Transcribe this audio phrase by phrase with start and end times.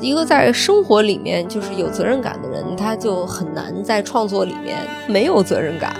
[0.00, 4.78] 一个在生活里面就是有责任感的人，他就很难在创作里面
[5.08, 5.92] 没有责任感。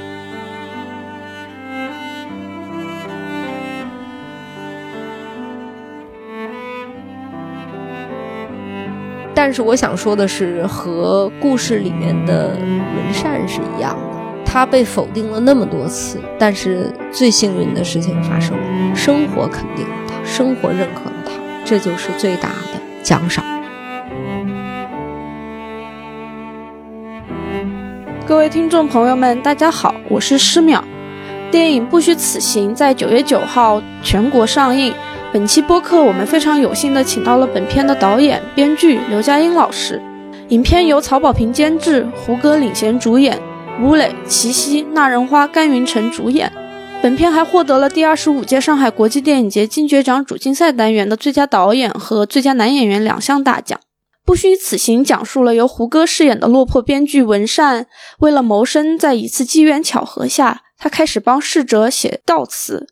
[9.34, 21.32] 但是我想说的是，和故事里面的文善是一样的，他被否定了那么多次，但是最幸运的事情发生了，生活肯定了他，生活认可了他，
[21.64, 23.44] 这就是最大的奖赏。
[28.28, 30.82] 各位听众朋友们，大家好，我是施淼。
[31.50, 34.92] 电影《不虚此行》在九月九号全国上映。
[35.32, 39.98] 本期播客，我们非常有幸的请到了本片的导演、编剧刘嘉英老师。
[40.50, 43.40] 影片由曹保平监制，胡歌领衔主演，
[43.80, 46.52] 吴磊、齐溪、那人花、甘云成主演。
[47.00, 53.80] 本片还获得了第二十五届上海国际电影节金爵奖主竞赛单元的最佳导演和最佳男演员两项大奖。
[54.28, 57.86] 《不虚此行》讲述了由胡歌饰演的落魄编剧文善，
[58.18, 62.88] 为了谋生，在一次机缘巧合下，他开始帮逝者写悼词。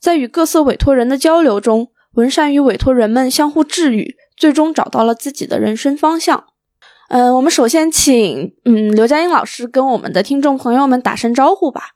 [0.00, 6.46] 在与各色委托人的交流中，文善与委托人们相互治愈，最终找到了自己的人生方向。
[7.10, 11.90] 嗯，我们首先请嗯刘佳音老师跟我们的听众朋友们打声招呼吧。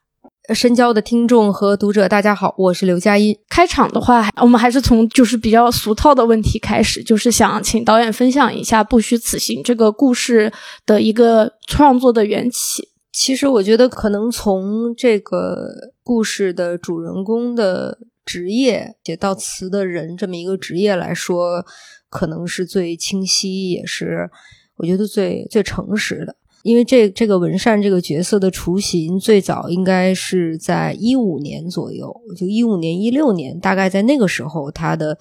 [0.55, 3.37] 深交的听众和读者，大家好，我是刘佳音。
[3.49, 10.51] 开场的话，我们还是从就是比较俗套的问题开始，就是想请导演分享一下《不虚此行》这个故事
[10.85, 12.87] 的一个创作的缘起。
[13.11, 15.67] 其实我觉得，可能从这个
[16.01, 21.65] 故事的主人公的职业写到词的人这么一个职业来说，
[22.09, 24.29] 可能是最清晰，也是
[24.77, 26.37] 我觉得最最诚实的。
[26.67, 35.17] 因为这这个文善这个角色的雏形，最早应该是在一五年左右，就一五年一六年，大概在那个时候，他的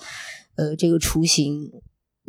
[0.56, 1.70] 呃这个雏形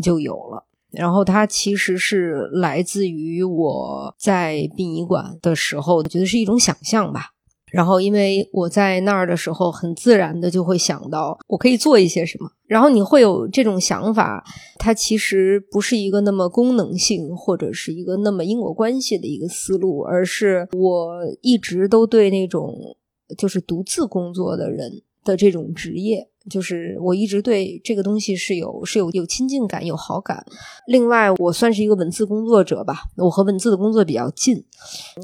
[0.04, 0.68] 就有了。
[0.92, 7.32] 然后它其实是来自于我在殡仪馆的时候，我觉得是一种想象吧。
[7.78, 12.50] 然后因为我在那儿的时候，很自然的就会想到我可以做一些什么。
[12.66, 14.44] 然后你会有这种想法，
[14.80, 22.98] 它其实不是一个那么功能性或者是一个那么因果关系的一个思路，而是我一直都对那种
[23.38, 26.28] 就是独自工作的人的这种职业。
[26.50, 30.46] 就是我一直对这个东西是有是有有亲近感有好感，
[30.88, 34.64] 另外我算是一个文字工作者吧，我和文字的工作比较近，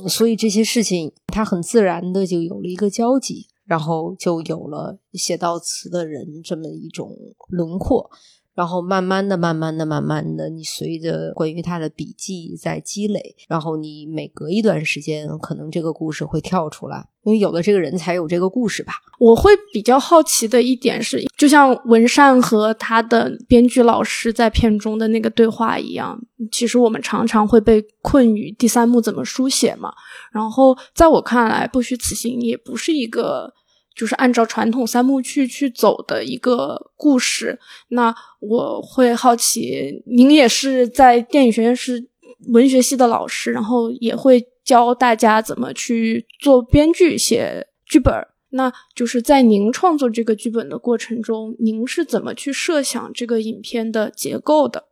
[0.07, 7.15] 所以这些事情它很自然的就有了一个交集，然后就有了写到词的人这么一种
[7.49, 8.09] 轮廓。
[8.55, 18.93] 然后慢慢的、慢慢的、慢慢的，你随着关于他的笔记在积累，然后你每隔一段时间，可能这个故事会跳出来，因为有了这个人才有这个故事吧。
[19.19, 26.21] 我会比较好奇的一点是，就像文善和他的编剧老师在片中的那个对话一样，
[26.51, 29.91] 其实我们常常会被困于第三幕怎么书写嘛。
[30.31, 33.53] 然后在我看来，不虚此行也不是一个。
[33.95, 37.59] 就是按照传统三幕剧去走的一个故事，
[37.89, 42.07] 那我会好奇，您也是在电影学院是
[42.47, 48.13] 文学系的老师，然后也会教大家怎么去做编剧、写剧本。
[48.55, 54.85] 那就是在您创作这个剧本的过程中，您是怎么去设想这个影片的结构的？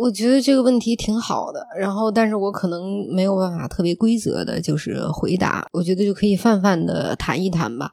[0.00, 5.68] 我觉得这个问题挺好的，然后，但是我可能没有办法特别规则的，就是回答。
[5.74, 7.92] 我觉得就可以泛泛的谈一谈吧。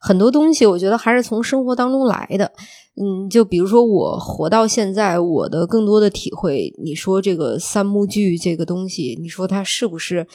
[0.00, 2.50] 很多东西，我觉得还是从生活当中来的。
[3.00, 10.26] 嗯，就比如说我活到现在，我的更多的体会，你说这个三幕剧这个东西，你说它是不是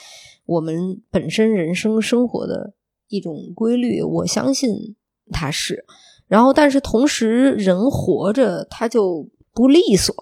[0.45, 2.73] 我们本身人生生活的
[3.09, 4.01] 一种规律？
[4.01, 4.95] 我相信
[5.33, 5.83] 它是。
[6.27, 10.15] 然后，但是同时，人活着他就不利索。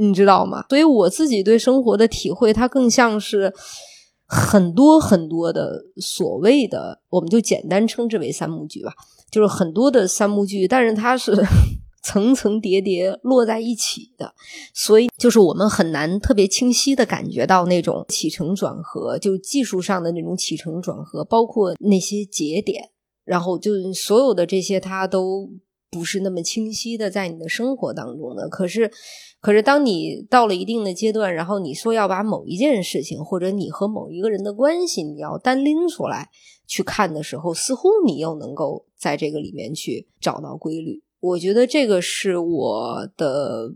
[0.00, 0.64] 你知道吗？
[0.68, 3.52] 所以我自己对生活的体会，它更像是
[4.26, 8.92] 很多很多的所谓的，我们就简单称之为三幕剧吧，
[9.30, 11.34] 就是很多的三幕剧，但是它是
[12.00, 14.32] 层层叠叠落在一起的，
[14.72, 22.90] 所以就是我们很难特别清晰的感觉到那种起承转合，就技术上的那种起承转合，包括那些节点，
[23.24, 25.50] 然后就所有的这些，它都
[25.90, 28.90] 不是那么清晰的在你的生活当中的，可是。
[29.40, 36.28] 可是，当你到了一定的阶段，然后你说要把某一件事情，或者你和某一个人的关系，你要单拎出来
[36.66, 41.04] 去看的时候，似乎你又能够在这个里面去找到规律。
[41.20, 43.72] 我觉得这个是我的，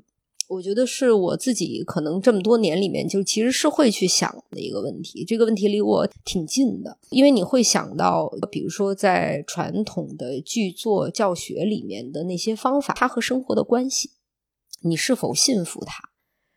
[0.53, 5.25] 我觉得是我自己可能这么多年里面，就其实是会去想的一个问题。
[5.25, 14.11] 这个问题离我挺近的，因为你会想到，比如说在传统的剧作教学里面的那些方法，它和生活的关系。
[14.83, 16.11] 你是否信服他？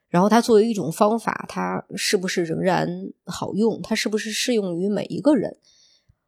[0.10, 2.90] 然后它作为一种方法，它是不是仍然
[3.26, 3.82] 好用？
[3.82, 5.58] 它是不是适用于每一个人？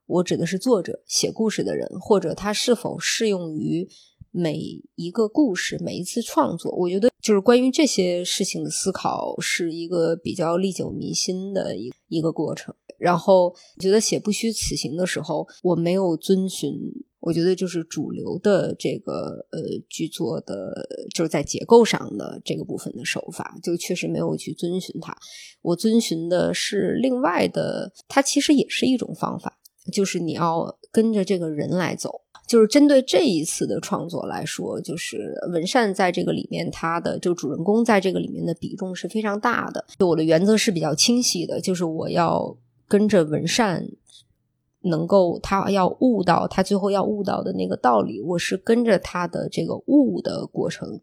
[0.05, 3.89] 我指的是作者写故事的人，或者它是否适用于
[4.31, 4.57] 每
[4.95, 6.71] 一个故事、每一次创作？
[6.71, 12.73] 我觉得就是关于这些事情的思考，是一个比较历久弥新的一一个过程。
[12.97, 16.71] 然后我觉得写《不虚此行》的时候，我没有遵循，
[17.19, 19.59] 我觉得就是主流的这个呃
[19.89, 25.13] 剧作的，就是在结构上的这个部分的手法，就确实没有去遵循它。
[25.61, 29.59] 我遵循的是另外的，它其实也是一种方法。
[29.91, 39.83] 就是你要跟着这个人来走，就是针对这一次的创作来说，就是文善在这个里面，他的就主人公在这个里面的比重是非常大的。
[39.99, 42.55] 就我的原则是比较清晰的，就是我要
[42.87, 43.85] 跟着文善，
[44.83, 51.01] 能够他要悟到他最后要悟到的那个道理，我是跟着他的这个悟的过程。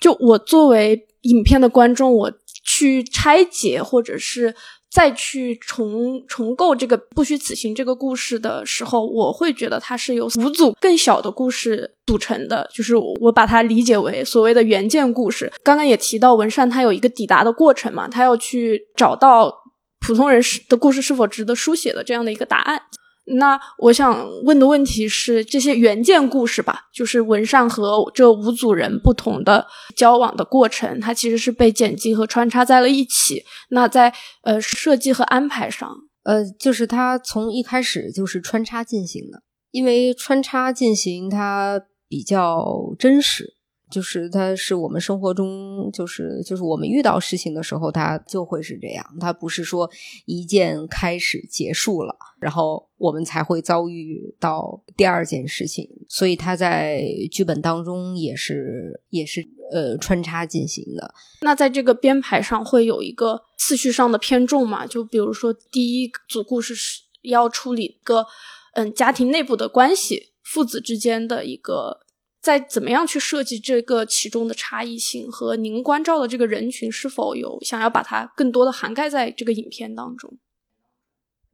[0.00, 2.32] 就我作为影片的观众，我
[2.64, 4.54] 去拆解或者是。
[4.96, 15.52] 再去重重构这个不虚此行这个故事的时候，我会觉得它是由五组更小的故事组成的，就是我把它理解为所谓的原件故事。
[15.62, 19.52] 刚刚也提到文善他有一个抵达的过程嘛，他要去找到
[20.00, 22.80] 普通人是的故事是否值得书写的这样的一个答案。
[23.28, 33.44] 那我想问的问题是，这些原件故事吧，就是文善和这五组人不同的交往的过程，它其实是被剪辑和穿插在了一起。
[33.70, 35.90] 那在呃设计和安排上，
[36.22, 39.42] 呃，就是它从一开始就是穿插进行的，
[39.72, 43.55] 因为穿插进行它比较真实。
[43.88, 49.16] 就是它是我们生活中，就是就是我们遇到事情的时候，它就会是这样。
[49.20, 49.88] 它不是说
[50.24, 55.88] 一件开始结束了，然后我们才会遭遇到第二件事情。
[56.08, 61.14] 所以它在剧本当中也是也是呃穿插进行的。
[61.42, 64.84] 那在这个编排上会有一个次序上的偏重嘛？
[64.84, 68.26] 就比如说第一组故事是要处理一个
[68.74, 72.00] 嗯家庭内部的关系，父子之间的一个。
[72.46, 80.38] 在怎么样去设计这个其中的差异性和您关照的这个人群是否有想要把它更多的涵盖在这个影片当中？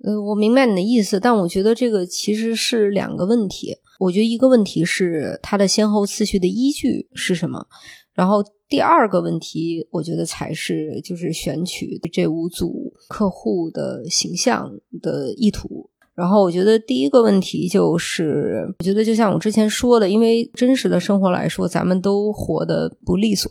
[0.05, 3.79] 呃，我明白你的意思，但我觉得这个其实是两个问题。
[4.01, 7.67] 我觉得一个问题是它的先后次序的依据是什么，
[8.13, 15.89] 然后第二个问题，我觉得才是就是选取这五组客户的形象的意图。
[16.23, 23.51] 然后我觉得第一个问题就是，我觉得就像我之前说的，因为真实的生活来说，咱们都活得不利索，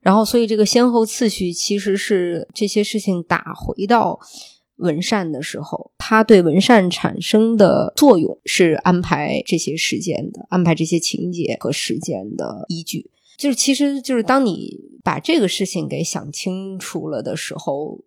[0.00, 4.18] 然后所以这个先后次序其实是这些事情打回到
[4.78, 13.08] 文善的时候，他对文善产生的作用是安排这些时间的，安排这些情节和时间的依据。
[13.36, 18.00] 就是其实就是当你把这个事情给想清楚了的时候。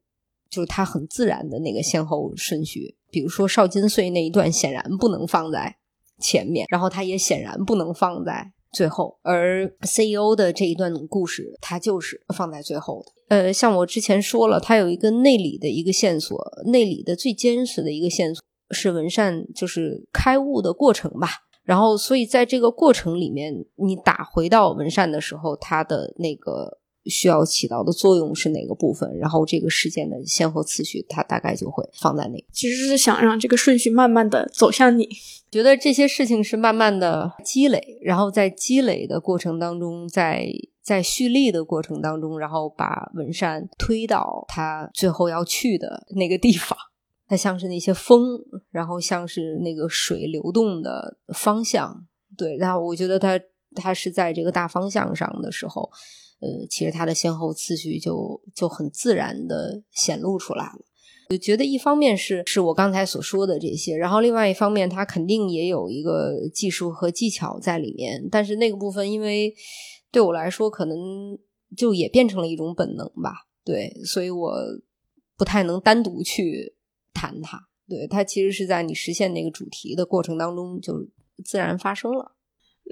[0.49, 5.75] 就是它很自然的那个先后顺序，比如说少金岁那一段显然不能放在
[6.19, 13.11] 前面，然后它也显然不能放在最后，而 CEO 的这一段故事它就是放在最后的。
[13.27, 21.27] 呃，像我之前说了，它有一个内里的一个线索，内里的最坚实的一个线索是文善就是开悟的过程吧。
[21.63, 26.81] 然后，所以在这个过程里面，你打回到文善的时候，他的那个。
[27.05, 29.17] 需要起到的作用是哪个部分？
[29.17, 32.45] 然后这个事件的先后次序，它大概就会放在那。
[32.51, 35.09] 其实是想让这个顺序慢慢的走向你。
[35.49, 40.47] 觉得这些事情是慢慢的积累，然后在积累的过程当中，在
[40.81, 46.77] 在蓄力的过程当中，然后把文山推到他最后要去的那个地方。
[47.27, 48.39] 它像是那些风，
[48.69, 52.05] 然后像是那个水流动的方向。
[52.37, 53.39] 对，然后我觉得它
[53.75, 55.89] 它是在这个大方向上的时候。
[56.42, 60.86] 呃，其实它的先后次序就就很自然的显露出来了。
[61.30, 68.28] 我觉得一方面是是我刚才所说的这些，然后另外一方面，它肯定也有一个技术和技巧在里面。
[68.30, 69.54] 但是那个部分，因为
[70.12, 70.98] 对我来说，可能
[71.78, 73.48] 就也变成了一种本能吧。
[73.64, 74.54] 对，所以我
[75.38, 76.76] 不太能单独去
[77.14, 77.69] 谈它。
[77.88, 81.07] 对，它其实是在你实现那个主题的过程当中就
[81.45, 82.36] 自然发生了。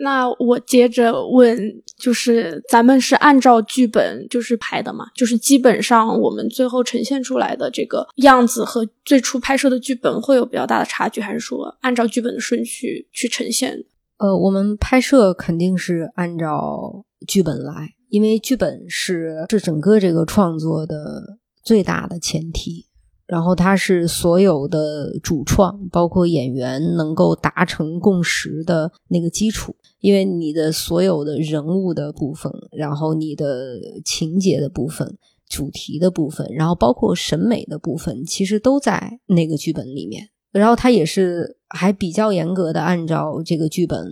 [0.01, 1.57] 那我接着问，
[1.97, 5.05] 就是咱们是按照剧本就是拍的嘛？
[5.13, 13.83] 就是基本上我们最后呈现出来的这个样子和最初拍摄的剧本会有比较大的差距，还是说按照剧本的顺序去呈现？
[14.17, 22.85] 呃，我们拍摄肯定是按照剧本来，因为剧本是是整个这个创作的最大的前提。
[23.29, 29.75] 然后它是所有的主创，包括演员能够达成共识的那个基础。
[29.99, 35.15] 因为你的所有的人物的部分，然后你的情节的部分、
[35.47, 40.29] 主题的部分，然后包括审美的部分，其实都在那个剧本里面。
[40.51, 44.07] 然后它也是还比较严格的按照这个剧本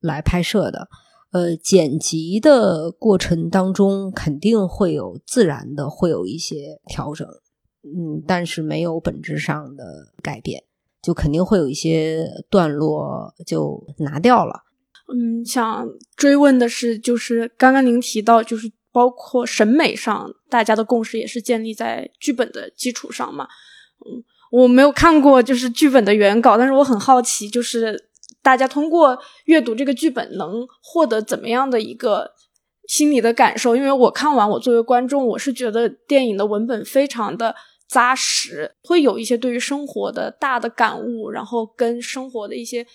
[0.00, 0.86] 来拍摄的。
[1.32, 7.26] 呃，剪辑的过程当中肯定会有自然的会有一些调整。
[7.82, 10.62] 嗯，但是没有本质上的改变，
[11.00, 14.64] 就肯定会有一些段落就拿掉了。
[15.08, 23.48] 嗯，想追问的是，就是刚刚您提到，就是包括审美上，大家的共识也是建立在剧本的基础上嘛？
[24.06, 24.22] 嗯，
[24.52, 28.10] 我没有看过就是剧本的原稿，但是我很好奇，就是
[28.42, 32.32] 大家通过阅读这个剧本能获得怎么样的一个
[32.86, 33.74] 心理的感受？
[33.74, 37.56] 因为我看完，我作为观众，我是觉得电影的文本非常的。
[37.90, 42.86] 扎实，会有一些对于生活的大的感悟，然后跟生活的一些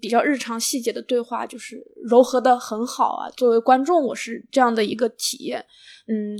[0.00, 3.28] 比较日常细节的对话，就是柔合的很好啊。
[3.36, 5.66] 作为观众，我是这样的一个体验。
[6.08, 6.38] 嗯，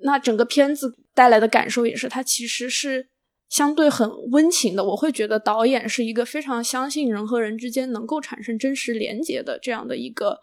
[0.00, 3.08] 那整个片子带来的感受也是，它其实是
[3.48, 4.84] 相对很温情的。
[4.84, 10.40] 我会觉得导演是一个非常相信人和人之间能够产生真实连接的这样的一个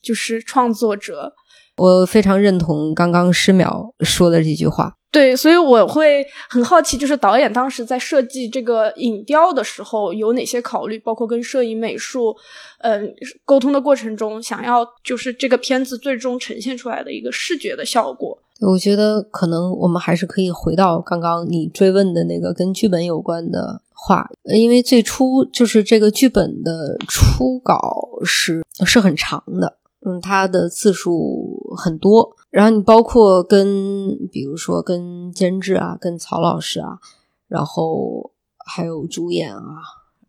[0.00, 1.34] 就是创作者。
[1.80, 4.94] 我非常认同刚刚施淼说的这句话。
[5.12, 12.32] 对，所以我会很好奇，就是导演当时在设计这个影调的时候有哪些考虑，包括跟摄影、美术，
[12.78, 13.12] 嗯，
[13.44, 18.38] 沟通的过程中，想要就是这个片子最终呈现出来的一个视觉的效果。
[18.60, 32.36] 我觉得可能我们还是可以回到刚刚你追问的那个跟剧本有关的话，因为最初就是这个剧本的初稿是是很长的，嗯，它的字数很多。
[32.50, 36.98] 然后你包括跟，比如说跟监制啊，跟曹老师啊，
[37.46, 38.32] 然后
[38.66, 39.62] 还有主演啊，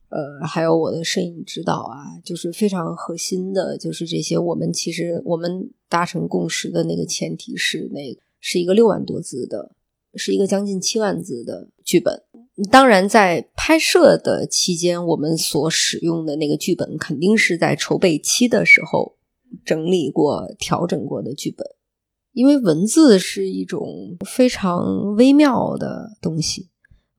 [0.09, 4.37] 呃，还有我的摄影指导啊，就是非常核心的，就是这些。
[4.37, 9.71] 我们其实我们达成共识的那个前提是，那是一个六万多字的，
[10.15, 12.21] 是一个将近七万字的剧本。
[12.69, 19.15] 当然，在拍摄的期间，我们所使用的那个剧本，肯定是在筹备期的时候
[19.65, 21.65] 整理过、调整过的剧本。
[22.33, 26.69] 因为文字是一种非常微妙的东西，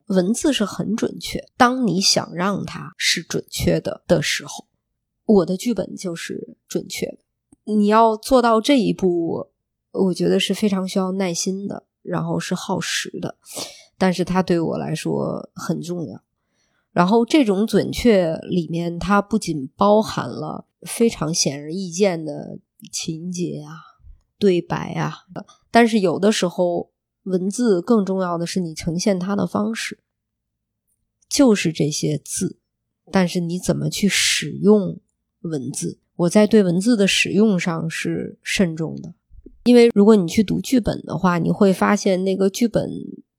[0.07, 1.39] 文字是很准确。
[1.55, 4.65] 当你想让它是准确的的时候，
[5.25, 7.19] 我的剧本就是准确的。
[7.65, 9.51] 你要做到这一步，
[9.91, 13.37] 我觉得是非常需要耐心的，然后是耗时的。
[13.99, 16.22] 但是它对我来说很重要。
[16.93, 22.59] 然后这种准确里面，它不仅包含了非常显而易见的
[22.91, 23.75] 情节啊。
[24.37, 25.25] 对白啊，
[25.71, 26.91] 但是有的时候
[27.23, 29.99] 文字更重要的是你呈现它的方式，
[31.29, 32.59] 就是这些字，
[33.09, 34.99] 但是你怎么去使用
[35.41, 35.99] 文字？
[36.17, 39.13] 我在对文字的使用上是慎重的，
[39.63, 42.89] 因为如果你去读剧本的话，你会发现那个剧本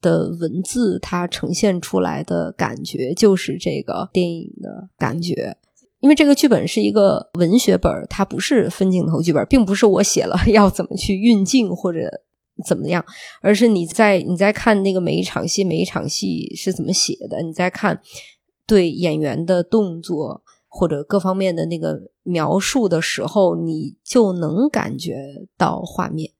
[0.04, 5.56] 的文字它呈现出来的感觉就是这个电影的感觉。
[6.00, 12.20] 因为这个剧本是一个文学本它不是分镜头剧本，并不是我写了 要怎么去运镜或者
[12.66, 13.02] 怎么样，
[13.40, 18.02] 而是你在你在看那个每一场戏，每一场戏是怎么写的，你在看
[18.66, 26.32] 对演员的动作或者各方面的那个描述的时候，你就能感觉到画面，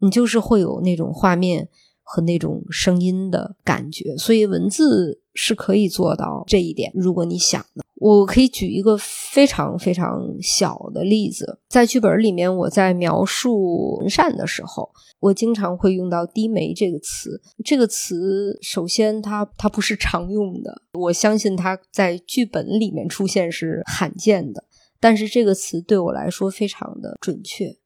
[0.00, 1.70] 你就是会有那种画面
[2.08, 7.84] 和那种声音的感觉，所以文字是可以做到这一点，如果你想的。
[7.98, 17.40] 我可以举一个非常非常小的例子，在剧本里面，我在描述文善的时候，我经常会用到“低眉”这个词。
[17.64, 24.62] 这个词首先它它不是常用的，我相信它在剧本里面出现是罕见的。
[25.00, 27.78] 但是这个词对我来说非常的准确，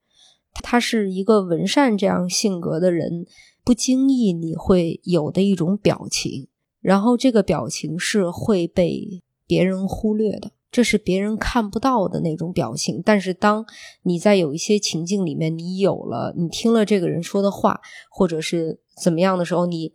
[0.54, 3.24] 他是一个文善这样性格的人，
[3.64, 6.48] 不经意你会有的一种表情，
[6.80, 9.22] 然后这个表情是会被。
[9.50, 13.02] 别人忽略的，这是别人看不到的那种表情。
[13.04, 13.66] 但是，当
[14.04, 19.92] 你在有一些情境里面，你有了，你听了这个人说的话，或者是怎么样的时候，你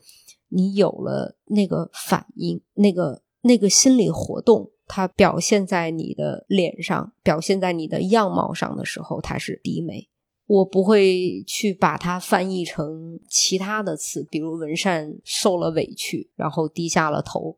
[0.49, 10.09] 你有了那个反应，那个那个心理活动，它表现在你的脸上，表现在你的样貌上的时候，它是低眉。
[10.47, 17.57] 我不会去把它翻译成其他的词，比如文善受了委屈，然后低下了头。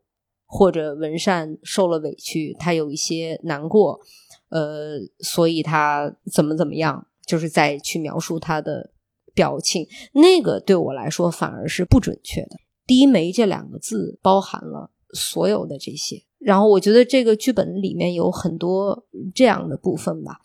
[0.49, 3.99] 或者文善受了委屈，他有一些难过，
[4.47, 8.91] 呃，所以他怎么怎么样，就是在去描述他的
[9.33, 12.51] 表情，那个对我来说反而是不准确的，
[12.85, 16.23] 低眉这两个字包含了所有的这些。
[16.39, 20.37] 然后我觉得这个剧本里面有很多这样的部分吧。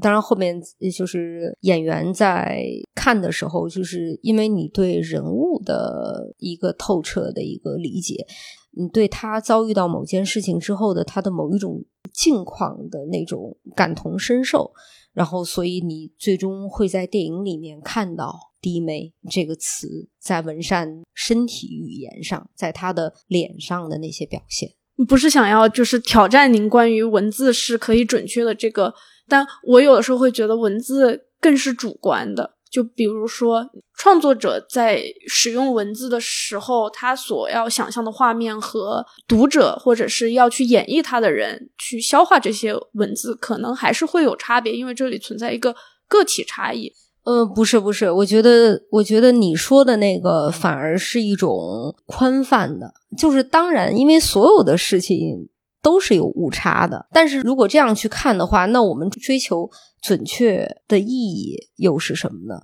[0.00, 0.58] 当然，后面
[0.96, 8.26] 就是演员在看的时候，就是因为你对人物的一个透彻的一个理解，
[8.70, 14.72] 你对他遭遇到某件事情之后的他的某一种境况的那种感同身受，
[15.12, 24.70] 然后所以你最终会在电影里面看到“低眉”这个词在文善身体语言上，在他的脸上的那些表现。
[25.06, 28.94] 不是想要就是挑战您关于文字是可以准确的这个。
[29.32, 45.74] 但我有的时候会觉得文字更是主观的，就比如说创作者在使用文字的时候，他所要想象的画面和读者或者是要去演绎他的人去消化这些文字，可能还是会有差别，因为这里存在一个
[46.06, 46.92] 个体差异。
[47.24, 55.48] 呃，不是不是，我觉得我觉得你说的那个反而是一种宽泛的，就是当然，因为所有的事情。
[55.82, 59.68] 都是有误差的，但是如果这样去看的话，那我们追求
[60.00, 62.62] 准确的意义又是什么呢？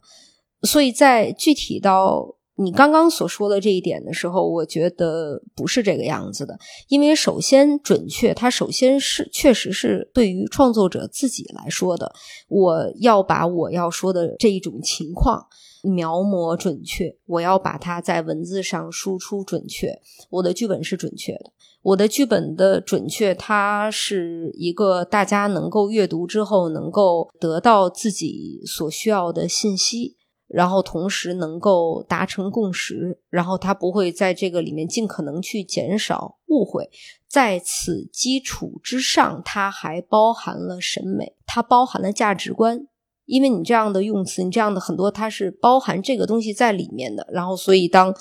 [0.63, 6.59] 所以在具体到你刚刚所说的这一点的时候，我觉得不是这个样子的。
[6.89, 12.13] 因为首先准确，它首先是确实是对于创作者自己来说的，
[12.49, 15.47] 我要把我要说的这一种情况
[15.85, 21.53] 描摹准确，我要把它在文字上输出准确，我的剧本是准确的。
[21.89, 30.17] 我的剧本的准确，它是一个大家能够阅读之后能够得到自己所需要的信息，
[30.49, 36.91] 然后同时能够达成共识，然后它不会在这个里面尽可能去减少误会。
[37.27, 42.87] 在此基础之上，它还包含了审美，它包含了价值观，
[43.25, 47.27] 因为你这样的用词，你这样的很多，它是包含这个东西在里面的。
[47.33, 48.15] 然后，所以当。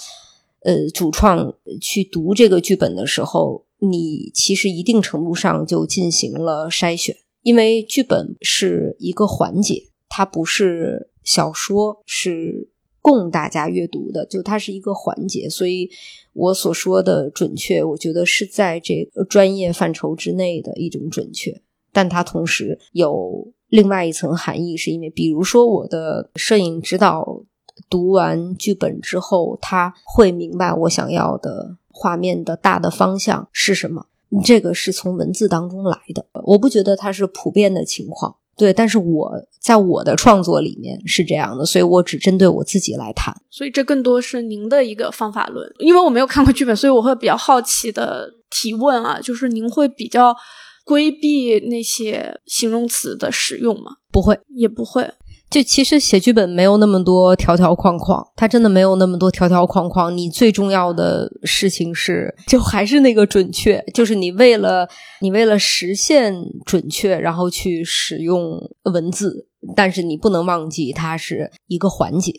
[0.68, 12.68] 呃，主创去读这个剧本的时候，你其实一定程度上就进行了筛选，因为剧本是一个环节，它不是小说，是
[13.02, 15.48] 供大家阅读的，就它是一个环节。
[15.48, 15.90] 所以
[16.34, 21.62] 我所说的准确，我觉得是在这个专业范畴之内的一种准确，
[21.94, 27.46] 但它同时有另外一层含义，是因为比如说我的摄影指导。
[27.90, 34.08] 读完剧本之后，他会明白我想要的画面的大的方向是什么。
[34.44, 38.36] 这个是从文字当中来的，我不觉得它是普遍的情况。
[38.58, 43.34] 对，但是我在我的创作里面是这样的，所以我只针对我自己来谈。
[43.50, 50.36] 所以这更多是您的一个方法论，因为我没有看过剧本，所以我会比较好奇的提问啊，就是您会比较
[50.84, 53.98] 规避那些形容词的使用吗？
[54.12, 55.10] 不会，也不会。
[55.50, 60.16] 就其实写剧本没有那么多条条框框，它真的没有那么多条条框框。
[60.16, 64.90] 你最重要的事情是，就还是那个准确，就是你为了
[65.22, 68.60] 你为了实现准确，然后去使用
[68.94, 72.34] 文字，但是你不能忘记它是一个环节。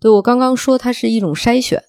[0.00, 1.82] 对我刚刚说它是一种筛选，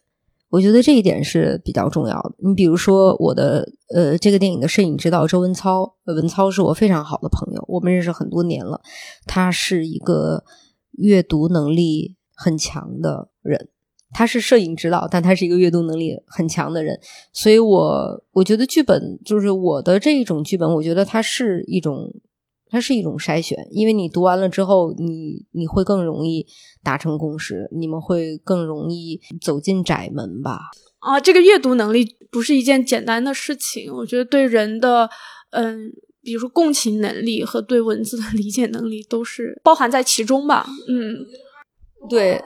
[0.49, 2.33] 我觉得这一点是比较重要的。
[2.45, 8.81] 你比如说我的呃这个电影的摄影指导周文操，文操是我非常好的朋友，我们认识很多年了，
[9.25, 10.43] 他是一个。
[10.97, 13.69] 阅读能力很强的人，
[14.11, 16.99] 他是摄影指导，但他是一个阅读能力很强的人，
[17.33, 22.13] 所以我我觉得剧本就是我的这一种剧本，我觉得它是一种，
[22.69, 26.45] 它是一种筛选，因为你读完了之后，你你会更容易
[26.83, 30.59] 达成共识，你们会更容易走进窄门吧？
[30.99, 35.09] 啊，这个阅读能力不是一件简单的事情，我觉得对人的，
[35.51, 35.91] 嗯。
[36.25, 40.65] 比如说共情能力和对文字的理解能力都是包含在其中吧。
[40.87, 41.23] 嗯，
[42.09, 42.41] 对，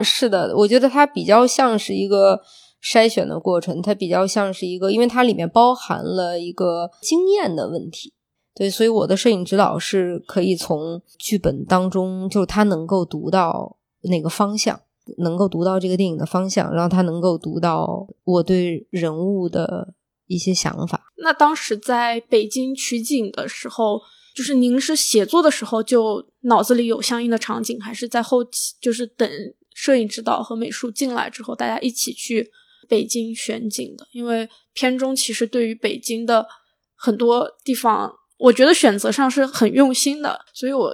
[0.00, 2.40] 是的，我觉得它比较像是一个
[2.82, 8.12] 筛选的过程，它比较像是一个，因为它里面包含了一个经验的问题。
[8.56, 14.80] 对，所以我的摄影指导是可以从剧本当中，就是他能够读到那个方向，
[15.18, 19.94] 能够读到这个电影的方向，然后他能够读到我对人物的。
[20.32, 21.04] 一些想法。
[21.18, 24.00] 那当时在北京取景的时候，
[24.34, 29.28] 就是您是写作的时候就脑子里有相应的场景，还是在后期，就是等
[29.74, 32.50] 摄影指导和美术进来之后，大家一起去
[32.88, 34.06] 北京选景的？
[34.12, 36.46] 因为片中其实对于北京的
[36.94, 40.44] 很多地方，我觉得选择上是很用心的。
[40.52, 40.92] 所以我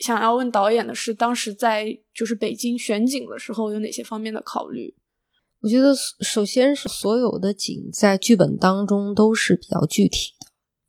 [0.00, 4.94] 想要问导演的是，当时在就是北京选景的时候，有哪些方面的考虑？
[5.62, 10.32] 我觉得首先是所有的景在剧本当中都是比较具体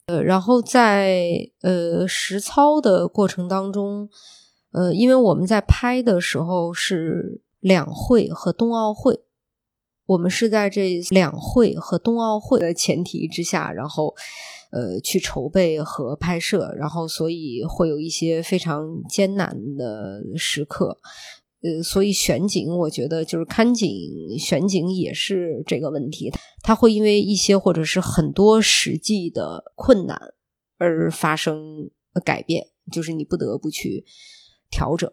[0.08, 4.10] 的，呃，然后在呃实操的过程当中，
[4.72, 9.20] 呃，因为我们在拍的时候是两会和冬奥会，
[10.06, 14.16] 我们是在这两会和冬奥会的前提之下，然后
[14.72, 20.98] 呃去筹备和拍摄，然后所以会有一些非常艰难的时刻。
[21.64, 23.90] 呃，所以选景，我觉得就是看景
[24.40, 26.32] 选景也是这个问题，
[26.64, 30.20] 它会因为一些或者是很多实际的困难
[30.80, 31.92] 而发生
[32.26, 34.04] 改变，就是你不得不去
[34.72, 35.12] 调整。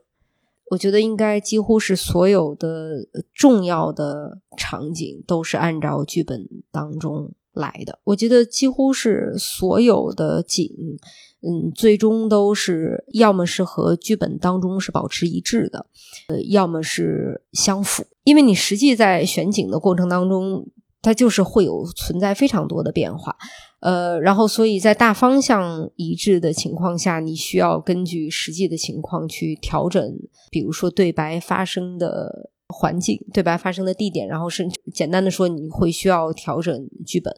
[0.70, 7.98] 我觉得应该几乎是所有的重要的场景都是按照剧本当中来的。
[8.04, 10.98] 我觉得几乎是所有的景。
[11.40, 15.86] 嗯，最终都是要么是和剧本当中是保持一致的，
[16.28, 18.04] 呃，要么是相符。
[18.24, 20.66] 因为你实际在选景的过程当中，
[21.00, 23.36] 它就是会有存在非常多的变化，
[23.80, 30.18] 呃，然后所以在大方向一致的情况下，你需要根据实际的情况去调整，
[30.50, 37.32] 比如说对白发生的环境、对白发生的地点，然后是简单的说，你会需要调整剧本，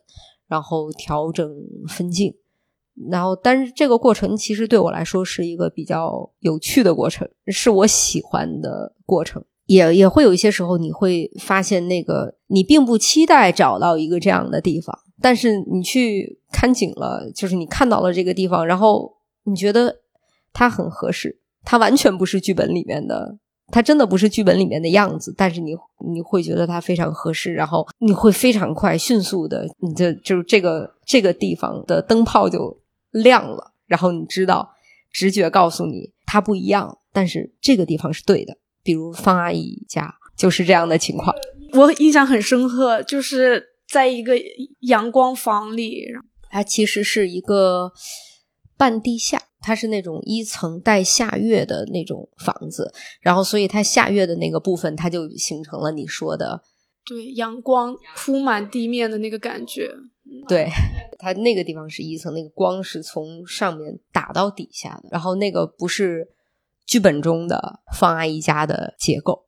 [0.49, 1.47] 然后调整
[1.87, 2.35] 分镜。
[3.09, 9.43] 然后，但是这个过程其实对我来说是一个比较有趣的过程，是我喜欢的过程。
[9.67, 19.13] 也也会有一些时候，你会发现那个你并不期待找到一个这样的地方，但是你去看景了，就是你看到了这个地方，然后
[19.45, 20.01] 你觉得
[20.53, 25.77] 它很合适，它完全不是剧本里面的，它真的不是剧本里面的样子，但是你
[26.13, 32.80] 你会觉得它非常合适，然后你会非常快、迅速的，你的就是这个这个地方的灯泡就。
[33.11, 34.71] 亮了，然后你知道，
[35.13, 38.57] 直觉告诉你它不一样，但是这个地方是对的。
[38.83, 41.35] 比如方阿姨家就是这样的情况，
[41.75, 44.35] 我印象很深刻，就是在一个
[44.81, 46.07] 阳光房里，
[46.49, 47.93] 它其实是一个
[48.79, 56.63] 半地下，它是那种一层带下月的那种房子，然后所以它下月的那个部分，它就形成了你说的，
[57.05, 59.95] 对，阳光铺满地面的那个感觉。
[60.49, 60.69] 对，
[61.19, 65.09] 它那个地方是一层，那个光是从上面打到底下的。
[65.11, 66.29] 然后那个不是
[66.87, 69.47] 剧本中的方阿姨家的结构，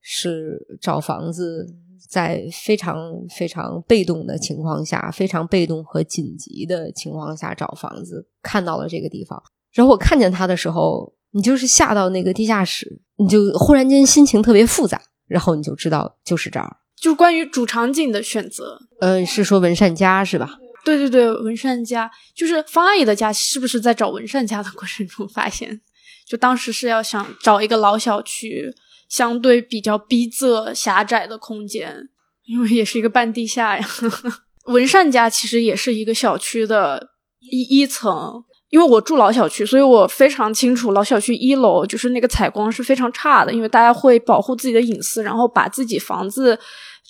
[0.00, 1.66] 是找房子
[2.08, 9.42] 在非常非常被动的情况下，非常被动和紧急的情况下找房子，看到了这个地方。
[9.72, 16.76] 然后我看见它的时候，你就是下到那个地下室，你就忽然间心情特别复杂，然后你就知道就是这儿。
[17.00, 20.58] 就关于主场景的选择，呃，是说文善家是吧？
[20.84, 25.80] 对对对，文善家就是方阿姨的家，是不是在找文善家的过程中发现？
[26.26, 28.74] 就当时是要想找一个老小区，
[29.08, 32.08] 相对比较逼仄狭窄的空间，
[32.44, 33.86] 因为也是一个半地下呀。
[34.66, 38.44] 文善家其实也是一个小区的一一层。
[38.74, 46.58] 因为我住老小区，所以我非常清楚老小区一楼就是那个采光是非常差的，因为大家会保护自己的隐私，然后把自己房子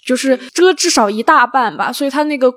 [0.05, 2.53] 就是遮至少一大半吧，所以它那个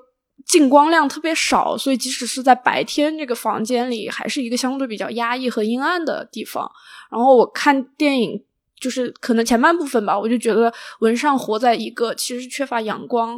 [0.46, 6.70] 进光量特别少，所以即使是在白天，这个房间里还是一个相对比较压抑和阴暗的地方。
[7.10, 8.43] 然后我看电影，
[8.78, 13.38] 就是可能前半部分吧，我就觉得文尚活在一个其实缺乏阳光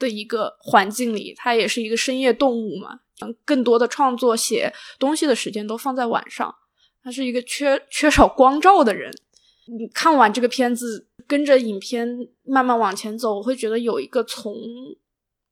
[0.00, 2.98] 的一个环境里，他也是一个深夜动物嘛。
[3.20, 6.54] 嗯更多的创作写东西的时间都放在晚上，
[7.02, 9.12] 他是一个缺缺少光照的人。
[9.68, 12.06] 你看完这个片子，跟着影片
[12.44, 14.54] 慢慢往前走，我会觉得有一个从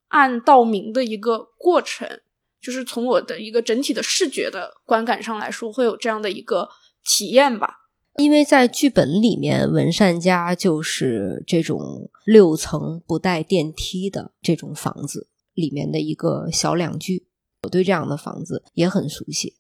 [0.08, 2.20] 暗到明的一个过程，
[2.60, 6.68] 就是从我的一个整体的视觉的观感上来说，会有这样的一个
[7.04, 7.80] 体验吧。
[8.18, 17.26] 因为在剧本里面，文善家就是这种六层不带电梯的这种房子里面的一个小两居。
[17.64, 19.54] 我对这样的房子也很熟悉，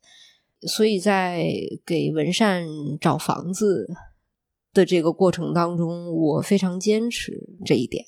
[0.68, 1.44] 所以在
[1.84, 2.66] 给文善
[3.00, 3.88] 找房子
[4.72, 8.06] 的这个过程当中，我非常坚持这一点。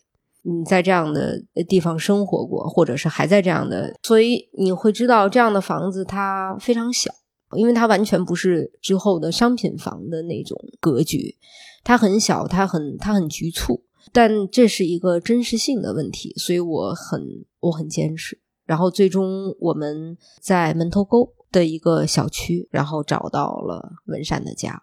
[0.48, 7.12] 你在这样的地方生活过，或者是还在这样的，所以你会知道这样的房子它非常小，
[7.56, 11.36] 因为它完全不是之后的商品房的那种格局，
[11.82, 13.82] 它很小，它很它很局促，
[14.12, 18.38] 但这是一个真实性的问题，所以我很我很坚持。
[18.66, 24.82] 然后最终我们在门头沟的一个小区，然后找到了文善的家。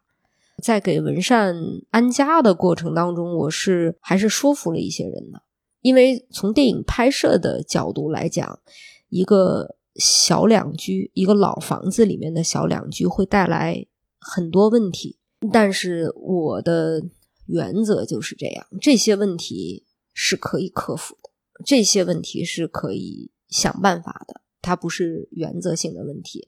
[0.63, 1.53] 在给文善
[1.89, 5.41] 安家的过程当中，我是还是说服了一些人的，
[5.81, 8.59] 因为从电影拍摄的角度来讲，
[9.09, 13.85] 一个小两居，一个老房子里面的小两居会带来
[14.17, 15.17] 很多问题。
[15.51, 17.03] 但是我的
[17.47, 21.29] 原则就是这样，这些问题是可以克服的，
[21.65, 23.32] 这些问题是可以。
[23.53, 26.47] 想办法的，它不是原则性的问题。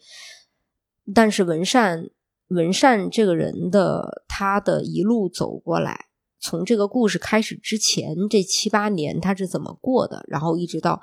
[1.14, 2.10] 但是文善，
[2.48, 6.08] 文善这个人的他的一路走过来，
[6.40, 11.02] 从这个故事开始之前这七八年他是怎么过的，然后一直到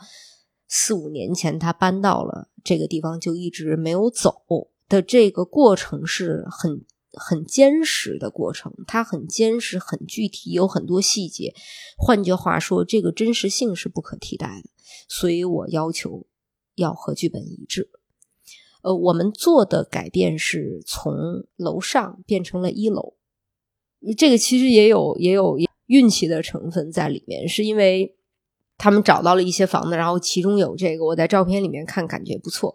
[0.69, 4.43] 四五年前他搬到了这个地方就一直没有走
[4.89, 6.85] 的这个过程是很
[7.15, 11.55] 很坚实的过程，它很坚实、很具体，有很多细节。
[11.97, 14.71] 换句话说，这个真实性是不可替代的，
[15.09, 16.27] 所以我要求
[16.77, 17.91] 要和剧本一致。
[18.83, 21.15] 呃，我们做的改变是从
[21.57, 23.15] 楼上变成了一楼，
[24.17, 28.17] 这个其实也有也有运气的成分在里面，是因为
[28.79, 32.75] 他们找到了一些房子，然后其中有这个，我在照片里面看感觉不错，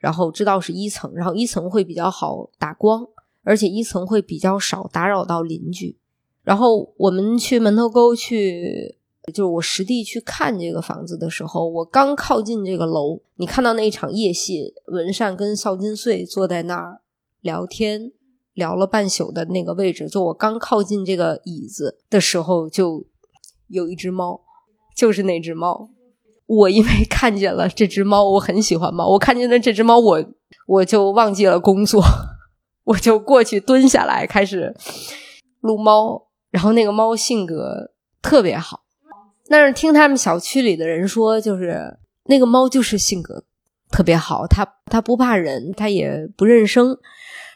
[0.00, 3.06] 然后知道是一层，然后一层会比较好打光，
[3.44, 5.96] 而且一层会比较少打扰到邻居，
[6.42, 8.96] 然后我们去门头沟去。
[9.32, 17.00] 就是我实地去看这个房子的时候，我刚靠近这个楼，你看到那一场夜戏，文善跟邵金穗坐在那儿
[17.40, 18.12] 聊天，
[18.52, 23.06] 聊了半宿的那个位置，就我刚靠近这个椅子的时候，就
[23.68, 24.42] 有一只猫，
[24.94, 25.88] 就是那只猫。
[26.44, 30.22] 我因为看见了这只猫，我很喜欢猫，我看见了这只猫，我
[30.66, 32.04] 我就忘记了工作，
[32.84, 34.74] 我就过去蹲下来开始
[35.60, 37.90] 撸猫，然后那个猫性格
[38.22, 38.84] 特别好。
[39.48, 43.44] 但是听他们小区里的人说，就是那个猫就是性格
[43.90, 46.96] 特别好，它它不怕人，它也不认生。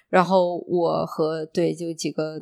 [0.08, 2.40] 然后我和对就几个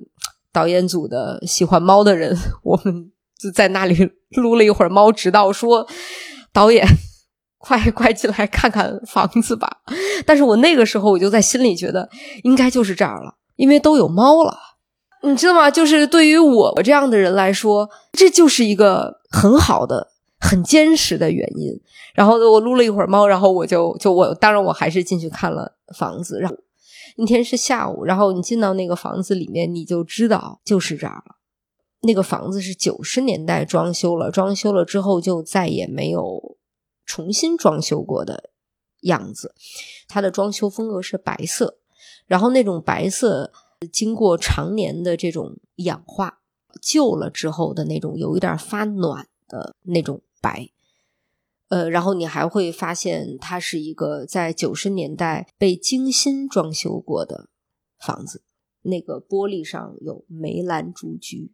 [0.53, 5.87] 导演组的喜欢猫的人，我们就在那里 撸了一会儿猫，直到说
[6.53, 6.87] 导演
[7.66, 9.68] 快 快进来看看房子吧。
[10.24, 12.09] 但是我那个时候我就在心里觉得，
[12.44, 14.57] 应该就是这儿了，因为都有猫了。
[15.22, 15.68] 你知道吗？
[15.70, 21.72] 就是对于我这样的人来说，这就是一个很好的、很坚实的原因。
[22.14, 26.38] 然后我撸了一会儿猫，然后我就就我当然我还是进去看了房子。
[26.38, 26.57] 然后
[27.16, 31.37] 那天是下午，然后你进到那个房子里面，你就知道就是这儿了。
[32.02, 36.55] 那个房子是九十年代装修了，装修了之后就再也没有
[37.06, 38.50] 重新装修过的
[39.02, 39.54] 样子。
[40.06, 41.78] 它的装修风格是白色，
[42.26, 43.52] 然后那种白色。
[43.92, 46.40] 经过常年的这种氧化，
[46.80, 50.70] 旧了之后的那种有一点发暖的那种白，
[51.68, 57.50] 呃，然后你还会发现它是一个在九十年代被精心装修过的
[57.98, 58.42] 房子，
[58.80, 61.52] 那个玻璃上有梅兰竹菊，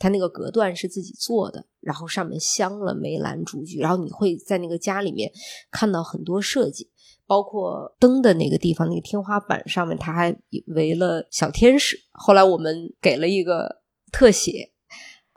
[0.00, 5.30] 它那个隔断是自己做的，然后上面镶了梅兰竹菊，然后你会在那个家里面
[5.70, 6.90] 看到很多设计。
[7.26, 10.36] 包括灯的那个地方，那个天花板上面，它还
[10.66, 11.96] 围了小天使。
[12.10, 14.72] 后来我们给了一个特写，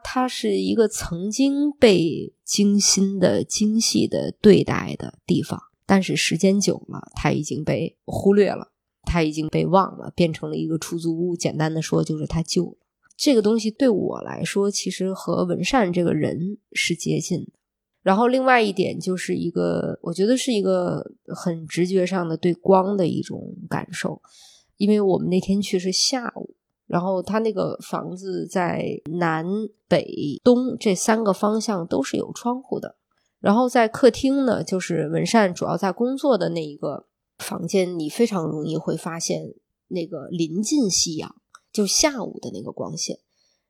[0.04, 8.72] 它是一个曾经被精心的、精细的对待的地方，但是时间久了，它已经被忽略了，
[9.04, 11.36] 它已经被忘了，变成了一个出租屋。
[11.36, 12.78] 简单的说，就是它旧了。
[13.16, 17.52] 这个东西对我来说，其实和文善这个人是接近的。
[18.02, 24.22] 然后另外一点就是一个，我觉得是一个很直觉上的对光的一种感受，
[24.76, 26.54] 因为我们那天去是下午，
[26.86, 29.46] 然后他那个房子在南
[29.88, 32.98] 北东这三个方向都是有窗户的，
[33.40, 37.06] 然后在客厅呢，就是文善主要在工作的那一个
[37.38, 39.54] 房间，你非常容易会发现
[39.88, 41.34] 那个临近夕阳，
[41.74, 43.20] 就下午的那个光线。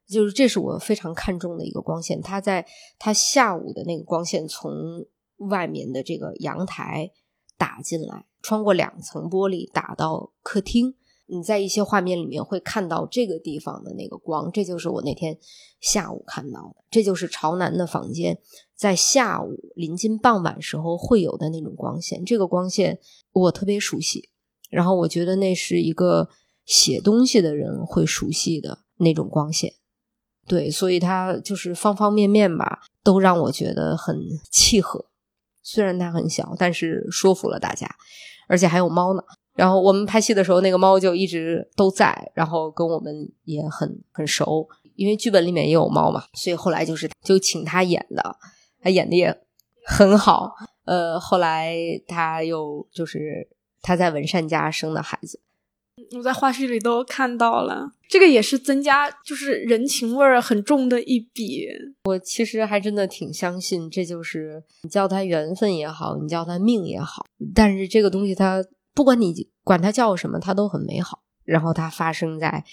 [0.06, 2.68] 就是这是我非常看重的一个光线，它在
[3.00, 7.10] 它下午的那个光线从外面的这个阳台
[7.58, 10.94] 打进来，穿过两层玻璃打到客厅。
[11.26, 15.39] 你在一些画面里面会看到这个地方的那个光，这就是我那天
[15.80, 16.84] 下午看到的。
[16.92, 18.38] 这就是朝南的房间
[18.76, 22.26] 在下午临近傍晚时候会有的那种光线。
[22.26, 23.00] 这个光线
[23.32, 24.30] 我特别熟悉，
[24.70, 26.30] 然后我觉得那是一个
[26.65, 29.73] 写东西的人会熟悉的那种光线。
[30.45, 34.19] 对，所以它就是方方面面吧，都让我觉得很
[34.52, 35.06] 契合。
[35.62, 37.88] 虽然它很小，但是说服了大家，
[38.49, 39.23] 而且还有猫呢。
[39.56, 44.67] 然后我们拍戏的时候，那个猫就一直都在，然后跟我们也很很熟。
[44.95, 48.36] 因为剧本里面也有猫嘛，所以后来就是就请他演的，
[48.82, 49.41] 他演的也
[49.86, 50.52] 很好。
[50.86, 51.76] 呃，后来
[52.08, 53.47] 他又就是
[53.82, 55.39] 他在文善家生的孩子。
[56.12, 61.68] 我在花絮里都看到了，这个也是增加就是人情味儿很重的一笔。
[62.04, 68.63] 我其实还真的挺相信，这就是你叫它缘分也好，你叫它命也好，但是这个东西它
[68.94, 71.24] 不管你管它叫什么，它都很美好。
[71.46, 72.63] 然后它发生在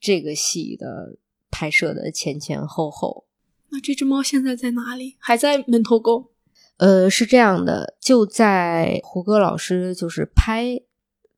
[0.00, 1.16] 这个戏的
[1.50, 3.24] 拍摄的前前后后。
[3.70, 5.16] 那这只猫现在在哪里？
[5.18, 6.30] 还在门头沟？
[6.76, 10.80] 呃，是这样的，就在胡歌老师就是拍。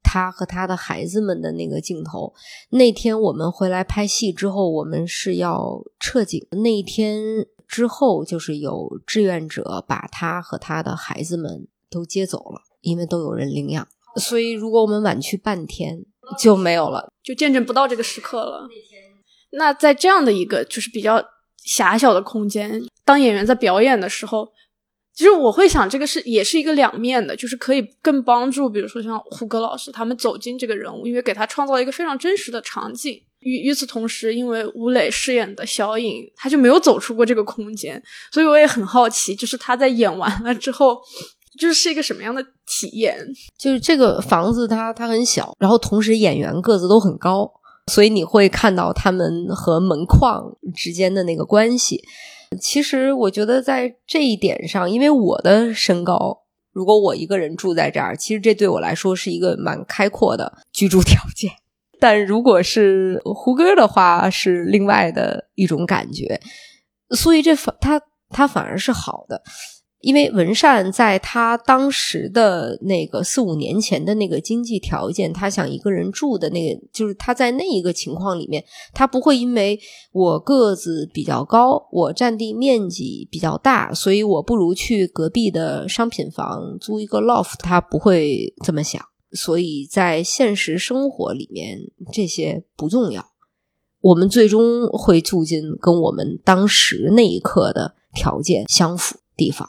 [0.02, 2.34] 他和他的孩子们的那个镜头。
[2.70, 6.46] 那天我们回来拍戏之后，我们是要撤景。
[6.50, 13.86] 那一天之后，就是有志愿者把他和他的孩子们都接走了，因为都有人领养。
[14.16, 16.04] 所以，如果我们晚去半天，
[16.38, 18.68] 就没有了，就见证不到这个时刻了。
[19.52, 21.22] 那在这样的一个就是比较
[21.56, 24.52] 狭小的空间，当演员在表演的时候。
[25.14, 33.22] 其实我会想，这个是也是一个两面的，就是可以更帮助，比如说像胡歌老师他们走进这个人物，因为给他创造了一个非常真实的场景。
[33.40, 40.98] 与与此同时，因为吴磊饰演的小颖，他就没有走出过这个空间，所以我也很好奇，就是他在演完了之后，
[41.58, 43.26] 就是一个什么样的体验？
[43.58, 47.52] 就是这个房子它它很小，然后同时演员个子都很高，
[47.92, 52.00] 所以你会看到他们和门框之间的那个关系。
[52.58, 61.50] 其实我觉得在这一点上，因为我的身高，如果我一个人住在这儿，其实这对我来说是一个蛮开阔的居住条件。
[62.00, 66.40] 但如果是胡歌的话，是另外的一种感觉。
[67.10, 69.42] 所以这反他他反而是好的。
[70.02, 79.78] 因为文善在他当时的那个四五年前的那个经济条件，他想一个人住的那个，就是他在那一个情况里面，他不会因为
[80.10, 89.00] 我个子比较高，我占地面积比较大，所以我不如去隔壁的商品房租一个 loft，他不会这么想。
[89.30, 91.78] 所以在现实生活里面，
[92.12, 93.24] 这些不重要，
[94.00, 99.68] 我们最终会住进跟我们当时那一刻的条件相符地方。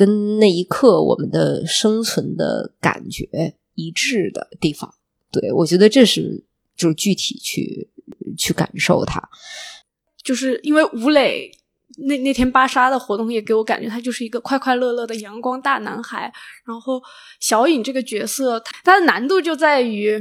[0.00, 4.94] 跟那一刻我们的生存的感觉一致的地方，
[5.30, 6.42] 对我觉得这是
[6.74, 7.90] 就是具体去
[8.38, 9.22] 去感受它，
[10.24, 11.50] 就是因为吴磊
[11.98, 16.32] 那那天芭莎的活动也给我感觉他就是一个快快乐乐的阳光大男孩，
[16.64, 17.02] 然后
[17.38, 20.18] 小颖这个角色他的难度就在于，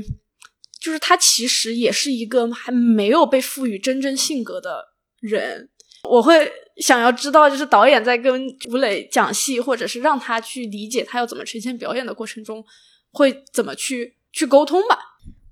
[0.81, 4.89] 就是他其实也是一个还没有被赋予真正性格的
[5.21, 5.69] 人。
[6.03, 12.63] 我会想要知道，就是导演在跟吴磊讲戏，或者是让他去理解他要怎么呈现表演的过程中，
[13.11, 14.97] 会怎么去去沟通吧？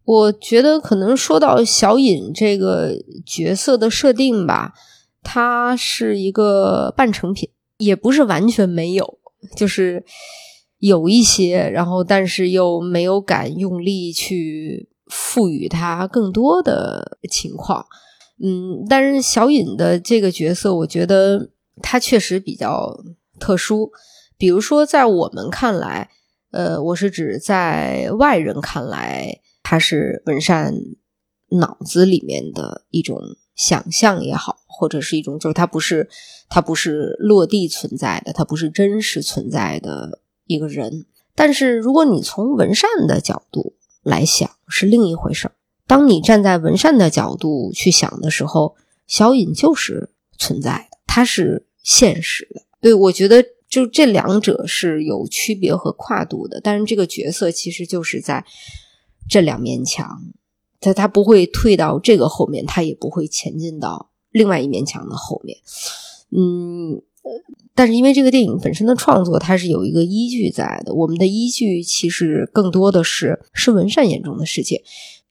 [0.06, 2.94] 我觉得可能说到小尹这个
[3.26, 4.74] 角色的设定吧，
[5.22, 9.20] 他是一个半成品，也不是完全没有，
[9.56, 10.06] 就是
[10.80, 17.86] 有一些，然后但是又没有敢用力去赋予他更多的情况。
[18.41, 21.50] 嗯，但是小尹的这个角色，我觉得
[21.82, 23.04] 他确实比较
[23.39, 23.91] 特殊。
[24.38, 26.10] 比如说，在我们看来，
[26.52, 30.71] 呃，我是指在外人看来，他是文善
[31.50, 33.19] 脑子里面的一种
[33.56, 36.08] 想象也好，或者是一种，就是他不是
[36.47, 41.08] 他不是落地存在的，他不是真实存在的一个人。
[41.34, 45.52] 但是，如果你从文善的角度来想，是另一回事儿。
[45.88, 48.76] 当你站在文善的角度去想的时候，
[49.08, 52.62] 小尹就是存在的，它是现实的。
[52.82, 56.60] 对我觉得，就这两者是有区别和跨度的。
[56.62, 58.45] 但是这个角色其实就是在
[59.30, 60.21] 这两面墙，
[60.80, 65.58] 他他不会退到这个后面，他也不会前进到另外一面墙的后面。
[66.32, 67.02] 嗯，
[67.73, 70.93] 但是因为这个电影本身的创作，它是有一个依据在的。
[70.93, 74.84] 我们的依据其实更多的是是文善眼中的世界。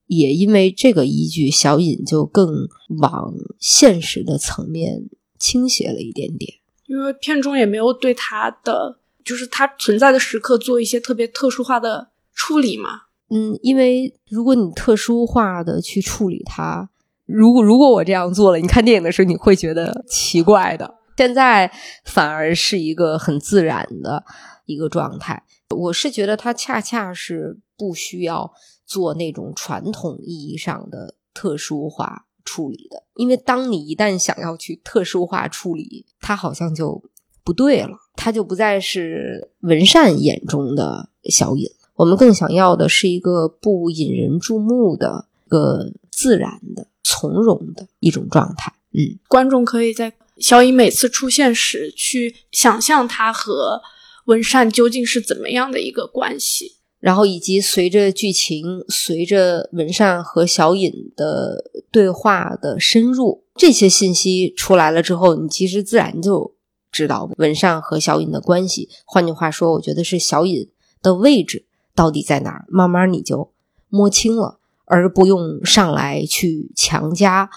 [0.06, 2.68] 也因为这个依据，小尹就更
[3.00, 6.54] 往现实的层面倾斜了一点点。
[6.86, 13.02] 因为片中也没有对他的，就是他存在的时刻做一些特别特殊化的处理嘛。
[13.28, 16.88] 嗯，因为如果你特殊化的去处理它，
[17.24, 20.94] 如果如果我这样做了，你看电影的时候你会觉得奇怪的。
[21.16, 21.72] 现在
[22.04, 24.22] 反而是一个很自然的
[24.66, 25.42] 一个状态。
[25.74, 28.52] 我是觉得它恰恰是不需要。
[28.86, 37.02] 做那种传统意义上的特殊化处理的，因为当你一旦想要去特殊化处理，它好像就
[37.42, 41.68] 不对了，它就不再是文善眼中的小尹。
[41.96, 48.72] 我们更想要的是一个不引人注目的、一个自然的、从容的一种状态。
[48.92, 53.82] 嗯，观众可以在小尹每次出现时去想象他和
[54.26, 56.75] 文善究竟是怎么样的一个关系。
[57.06, 66.56] 然后，以及随着剧情，随着文善和小尹的对话的深入，这些信息出来了之后，你其实自然就
[66.90, 68.88] 知道文善和小尹的关系。
[69.04, 70.68] 换句话说，我觉得是小尹
[71.00, 73.52] 的位置到底在哪儿，慢慢你就
[73.88, 77.48] 摸清了，而不用上来去强加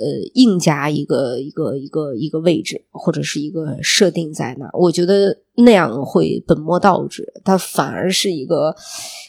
[0.00, 8.74] 呃硬加一个一个一个一个位置或者是一个设定在那儿，我觉得那样会本末倒置，它反而是一个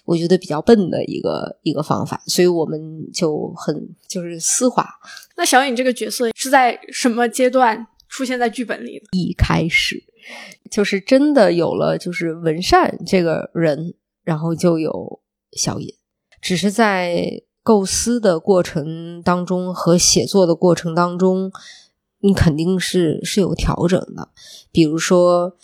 [0.05, 2.79] 我觉得比较笨的一个一个方法，所以我们
[3.13, 4.87] 就很就是丝滑。
[5.35, 9.05] 那小颖这个角色是在什么阶段出现在剧本里的？
[9.11, 10.01] 一开始
[10.71, 13.93] 就是真的有了，就是文善这个人，
[14.23, 15.19] 然后就有
[15.51, 15.93] 小颖，
[16.41, 17.43] 只是在。
[17.63, 21.51] 构思的过程当中和写作的过程当中，
[22.19, 24.29] 你肯定是是有调整的。
[24.71, 25.55] 比如说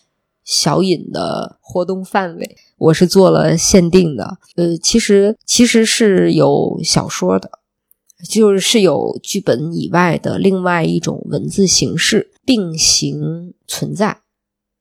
[0.43, 4.38] 小隐的活动范围，我是做了限定的。
[4.56, 7.50] 呃，其实其实是有小说的，
[8.30, 14.22] 就是有剧本以外的另外一种文字形式并行存在。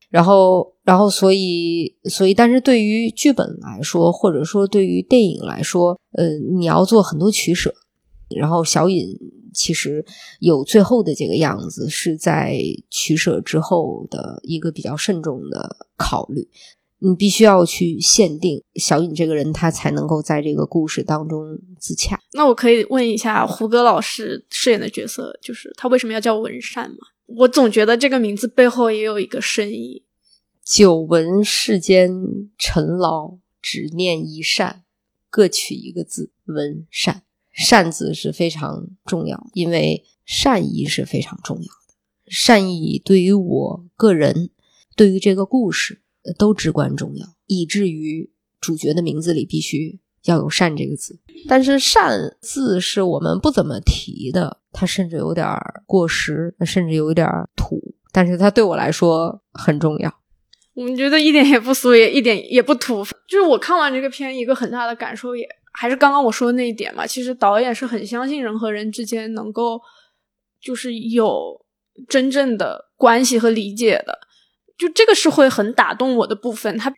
[0.09, 7.75] 然后，然后，所以，所以，但是对于剧本来说，或者说对于电影来说，呃，你要做很多取舍。
[8.31, 9.09] 然后，小尹
[9.53, 10.05] 其实
[10.41, 12.59] 有最后的这个样子，是在
[12.91, 16.49] 取舍之后的一个比较慎重的考虑。
[16.99, 22.19] 你必须要去限定小尹这个人，他才能够在这个故事当中自洽。
[22.33, 26.97] 那我可以问一下胡歌老师饰演的角色，就是他为什么要叫文善吗？
[27.27, 30.05] 我总觉得这个名字背后也有一个深意。
[30.65, 32.11] 久闻世间
[32.57, 34.85] 尘劳，只念一善，
[35.29, 37.23] 各取一个字，文善。
[37.53, 41.95] 善字是非常重要，因为善意是非常重要的。
[42.27, 44.51] 善意对于我个人，
[44.95, 46.03] 对于这个故事
[46.37, 51.19] 都至关重要，以至于主角的名字里必须要有善这个字。
[51.49, 54.59] 但是善字是我们不怎么提的。
[54.73, 55.49] 它甚至有点
[55.87, 57.81] 过时，甚至有一点土，
[58.13, 60.13] 但是它对我来说很重要。
[60.75, 63.03] 我们觉得一点也不俗，也一点也不土。
[63.27, 67.07] 就是我看完这个片，一个很大的感受也还是刚刚我说的那一点嘛。
[67.07, 69.81] 其实导演是很相信人和人之间能够
[70.61, 71.65] 就是有
[72.07, 74.19] 真正的关系和理解的，
[74.77, 76.77] 就这个是会很打动我的部分。
[76.77, 76.95] 他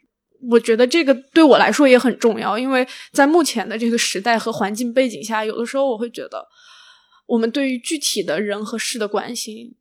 [0.51, 6.47] 我觉得这个对我来说也很重要，因为在目前的这个时代和环境背景下，有的时候我会觉得。
[7.26, 9.74] 我们对于具体的人和事的关心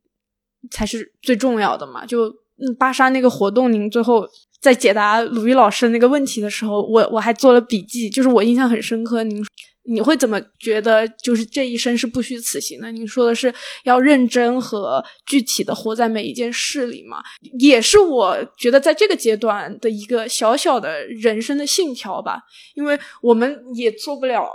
[0.69, 2.05] 才是最重要的嘛？
[2.05, 2.25] 就
[2.59, 4.27] 嗯，巴沙那个活动，您最后
[4.59, 9.23] 在解答鲁豫老师那个问题的时候，我我还做了笔记，就是我印象很深刻。
[9.23, 9.41] 您
[9.87, 11.07] 你会怎么觉得？
[11.07, 12.91] 就是这一生是不虚此行的？
[12.91, 17.23] 你说的是要认真和具体的活在每一件事里嘛？
[17.59, 22.41] 也是我觉得在这个阶段的一个小小的人生的信条吧。
[22.75, 24.47] 因为我们也做不了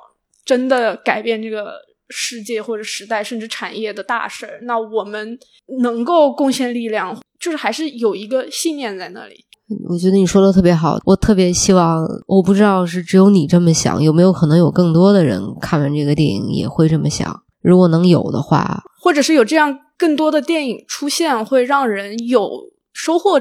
[0.44, 1.74] 真的改变这个。
[2.14, 5.38] 世界或者时代甚至产业的大事儿，那我们
[5.80, 9.46] 能够贡献力量，就是还是有一个信念在那里。
[9.88, 17.42] 我觉得你说的特别好，我特别希望，我不知道是只有你这么想，有没有可能有更多的人看完这个电影也会这么想？
[17.60, 22.50] 如果能有的话，或者是有这样更多的电影出现，会让人有
[22.92, 23.40] 收获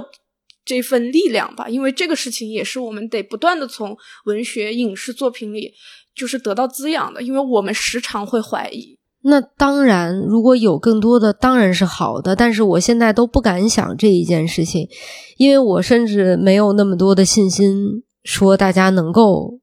[0.64, 1.68] 这份力量吧。
[1.68, 5.74] 因为这个事情也是我们得不断的从文学影视作品里。
[6.14, 8.98] 就是得到滋养的，因为我们时常会怀疑。
[9.24, 12.36] 那当然，如果有更多的，当然是好的。
[12.36, 14.90] 但是我现在都不敢想这一件事情，
[15.38, 19.60] 因为我甚至没有那么多的信心，说大家能够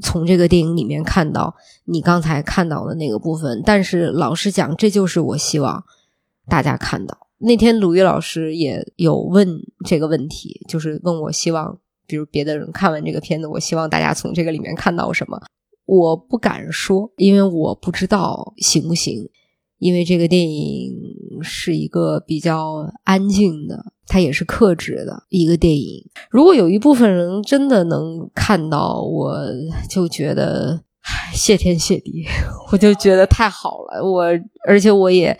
[0.00, 1.56] 从这个电影里面看到
[1.86, 3.60] 你刚才看到的那个部分。
[3.66, 5.82] 但是老实讲，这就是我希望
[6.48, 7.26] 大家看到。
[7.38, 15.40] 那天鲁豫老师也有问这个问题，就是问我希望，比如别的人看完这个片子，我希望大家从这个里面看到什么。
[15.90, 19.28] 我不敢说，因为我不知道行不行。
[19.78, 20.92] 因为这个电影
[21.42, 26.04] 是一个比较安静的，它也是克制的一个电影。
[26.30, 29.34] 如果有一部分人真的能看到，我
[29.88, 30.78] 就觉得
[31.32, 32.26] 谢天谢地，
[32.70, 34.04] 我就觉得太好了。
[34.04, 34.26] 我
[34.68, 35.34] 而且我也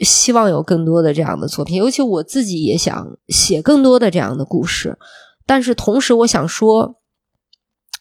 [0.00, 4.98] 希望有更多的这样的作品，尤其我自己也想写更多的这样的故事。
[5.46, 6.96] 但是同时，我想说。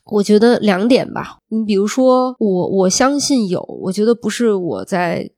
[0.05, 5.29] 我觉得两点吧，你比如说，我我相信有，我觉得不是我在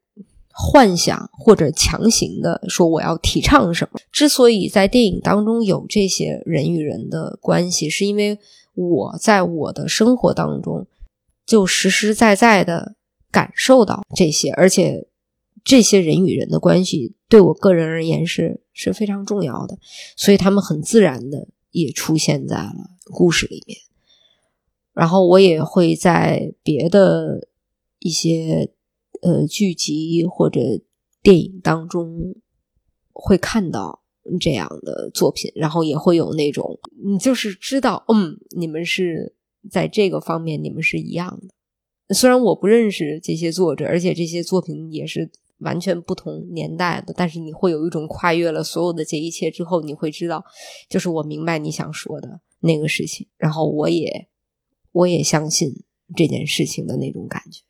[0.52, 4.00] 幻想或者强行的说我要提倡什么。
[4.12, 8.40] 之所以在电影当中有这些人与人的关系，是因为
[8.74, 10.88] 我在我的生活当中
[11.46, 12.96] 就实实在在的
[13.32, 15.08] 感受到这些，而且
[15.64, 19.78] 这些人与人的关系对我个人而言是是非常重要的，
[20.16, 22.74] 所以他们很自然的也出现在了
[23.14, 23.78] 故事里面。
[24.96, 27.48] 然后我也会在别的
[28.00, 28.72] 一些
[29.22, 30.60] 呃剧集或者
[31.22, 32.36] 电影当中
[33.12, 34.02] 会看到
[34.40, 39.36] 这样的作品，然后也会有那种你就是知道，嗯，你们是
[39.70, 45.30] 在这个方面你们是一样的，虽然我不认识这些作者，而且这些作品也是
[45.60, 50.44] 完全不同年代的，但是你会有一种跨越了所有的这一切之后，你会知道，
[50.90, 54.28] 就是我明白你想说的那个事情，然后我也
[54.96, 55.84] 我也相信
[56.16, 57.62] 这件事情的那种感觉，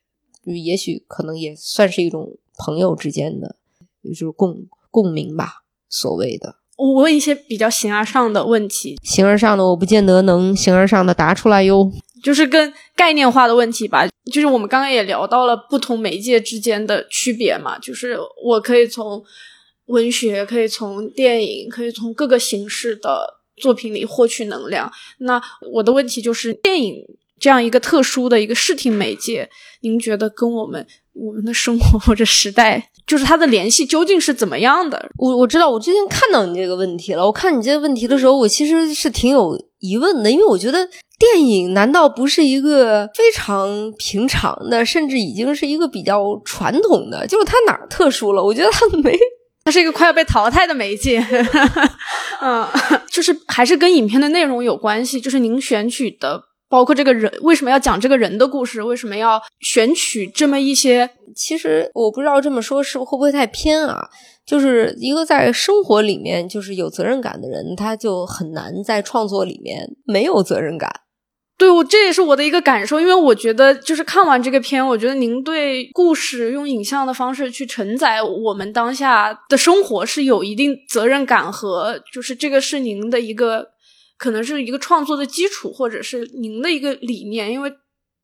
[0.45, 3.55] 就也许可能也算是一种朋友之间的，
[4.03, 6.57] 就是共共鸣吧，所谓的。
[6.77, 11.91] 我问一些比较形而上的问题，形而上的我不见得能形而上的答出来哟。
[12.21, 14.07] 就是跟概念化的问题吧。
[14.31, 17.79] 就是我们刚刚也聊到了不同媒介之间的区别嘛。
[17.79, 19.23] 就是我可以从
[19.85, 24.91] 文学，可以从电影，可以从各个形式的作品里获取能量。
[25.19, 25.41] 那
[25.71, 26.95] 我的问题就是，电影
[27.39, 29.49] 这样一个特殊的一个视听媒介，
[29.81, 32.91] 您觉得跟我们我们的生活或者时代？
[33.05, 35.09] 就是它的联系究竟是怎么样的？
[35.19, 37.23] 我我知道，我最近看到你这个问题了。
[37.23, 40.89] 我看你这个问题的时候，我其实是挺有疑问的，因为我觉得
[41.19, 47.27] 电影难道不是一个非常平常的，甚至已经是一个比较传统的？
[47.27, 48.43] 就是它哪儿特殊了？
[48.43, 49.15] 我觉得它没，
[49.65, 51.19] 它是一个快要被淘汰的媒介。
[52.41, 52.65] 嗯，
[53.11, 55.19] 就是还是跟影片的内容有关系。
[55.19, 56.43] 就是您选取的。
[56.67, 58.81] 包括这个人为什么要讲这个人的故事？
[58.81, 61.09] 为什么要选取这么一些？
[61.35, 64.09] 其实我不知道这么说是会不会太偏啊？
[64.45, 70.91] 就是一个在生活里面就是有责任感的人，他就很难在创作里面没有责任感。
[71.57, 83.73] 对我这也是我的一个感受，因为我觉得就是看完这个片，我觉得您对故事用影像的方式去承载我们当下的生活是有一定责任感和就是这个是您的一个。
[84.17, 87.51] 可能是一个创作的基础，或者是您的一个理念。
[87.51, 87.69] 因为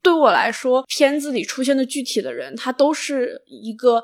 [0.02, 4.02] 对我来说，片子里出现的具体的人，他都是一个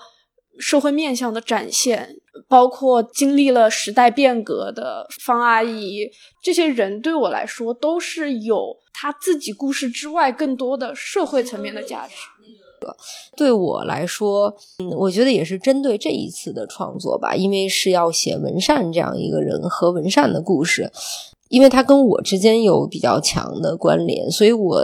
[0.59, 6.09] 社会面向的展现，包括经历了时代变革的方阿姨，
[6.41, 12.13] 这些人对我来说都是有他自己故事之外更多的社会层面的价值。
[13.35, 20.91] 对我来说，嗯，我觉得也是针对这一次的创作吧，因为是要写文善这样一个人和文善的故事。
[21.49, 24.81] 因为他跟我之间有比较强的关联，所以我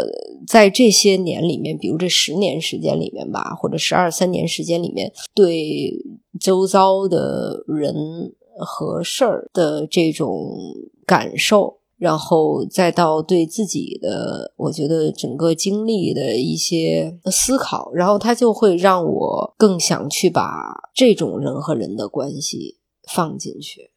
[0.48, 5.94] 在这些年里面，比如这十年时间里面吧，或者十二三年时间里面，对
[6.40, 10.58] 周遭的人和事儿的这种
[11.06, 22.78] 感受，然后再到对自己的，我觉得整个经历的一些思考，然后他就会让我更想去把这种人和人的关系
[23.10, 23.93] 放进去。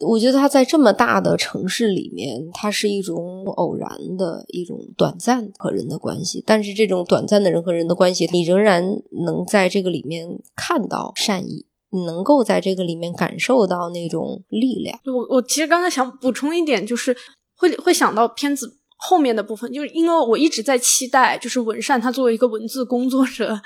[0.00, 3.88] 我觉得他在这么大的城市里面，它是一种偶然
[4.18, 6.44] 的一种短暂和人的关系。
[6.46, 8.84] 但是这种短暂的人和人的关系，你仍然
[9.24, 15.00] 能在这个里面看到善意，你能够在这个里面感受到那种力量。
[15.06, 17.16] 我我其实刚才想补充一点，就是
[17.56, 23.62] 会会想到片子后面的部分，就是因为我一直在期待，就是文善他作为一个文字工作者，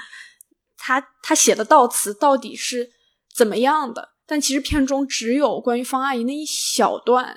[0.79, 2.91] 他他写的悼词到底是
[3.35, 4.10] 怎么样的。
[4.31, 7.37] 但其实片中只有关于方阿姨那一小段，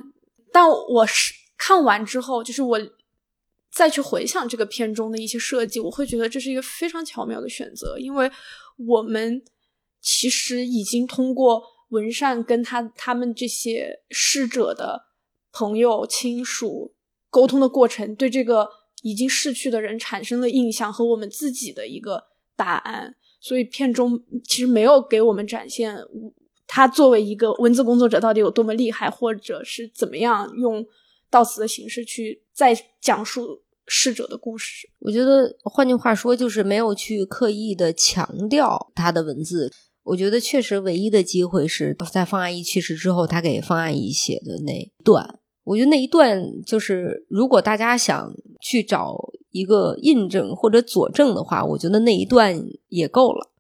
[0.51, 2.79] 但我是看完之后，就是我
[3.71, 8.31] 再去回想这个片中的一些设计，我会觉得这是一个非常巧妙的选择，因为
[8.77, 9.41] 我们
[10.03, 15.05] 其实已经通过文善跟他他们这些逝者的
[15.51, 16.93] 朋友亲属
[17.31, 18.69] 沟通的过程，对这个
[19.01, 22.25] 已经逝去的人产生了印象和我们自己的一个
[22.55, 25.97] 答案，所以片中其实没有给我们展现。
[26.75, 30.83] 他作为一个文字工作者，到底有多么厉害，或者是怎么样用
[31.29, 34.89] 悼词的形式去再讲述逝者的故事？
[34.97, 39.71] 我觉得，换句话说，就是没有去刻意的强调他的文字。
[40.01, 45.37] 我觉得，确实唯一的机会是在方阿姨去世之后，他给方阿姨写的那段。
[45.65, 49.15] 我觉得那一段，就是如果大家想去找
[49.51, 52.59] 一个印证或者佐证的话，我觉得那一段
[52.89, 53.51] 也够了。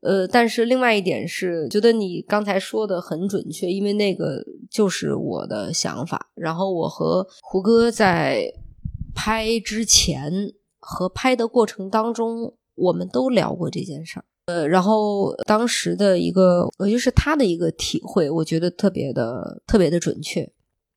[0.00, 6.30] 呃，但是另外一点是，觉得你刚才说的很准确，因为那个就是我的想法。
[6.34, 8.44] 然后我和胡歌在
[9.14, 10.32] 拍之前
[10.78, 14.24] 和拍的过程当中，我们都聊过这件事儿。
[14.46, 20.50] 呃，然后当时的一个，也就是他的一个体会，我觉得特别的、特别的准确。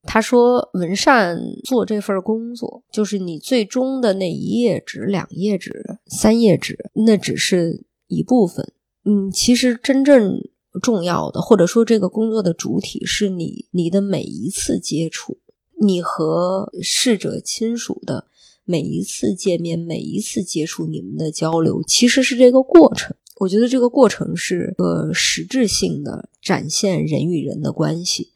[0.05, 8.73] 他说：“文善做这份工作，就是你最终的那一页纸、两页纸、三页纸，那只是一部分。”
[9.05, 10.41] 嗯，其实真正
[10.81, 15.39] 重要的，或者说这个工作的主体，是你你的每一次接触，
[15.81, 18.27] 你和逝者亲属的
[18.63, 23.15] 每一次见面，每一次接触，你们的交流，其实是这个过程。
[23.39, 28.29] 我觉得这个过程是个实质性的展现人与人的关系，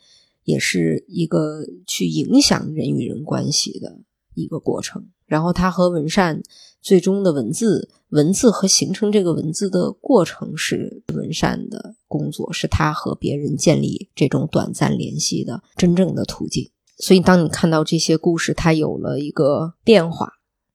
[0.44, 4.00] 也是一个去影响人与人关系的
[4.34, 5.08] 一个过程。
[5.26, 6.42] 然后他和文善
[6.82, 16.70] 最终的文字、文字和形成这个文字的过程是文善的工作，是他和别人建立这种短暂联系的真正的途径。
[17.00, 20.28] 所以，当你看到这些故事，它有了一个变化；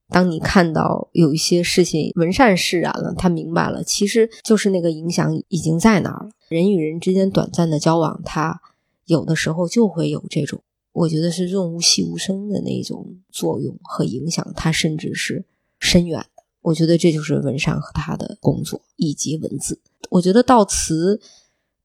[0.09, 6.31] 当你看到有一些事情文善释然了，他明白了，其实就是那个影响已经在那儿了。
[6.49, 8.61] 人与人之间短暂的交往，他
[9.07, 10.63] 有的时候就会有这种。
[10.93, 15.45] 我觉得是润物细无声的那种作用和影响，它甚至是
[15.83, 16.25] 深远。
[16.61, 19.81] 我觉得这就是文善和他的工作以及文字。
[20.11, 21.21] 我觉得悼词，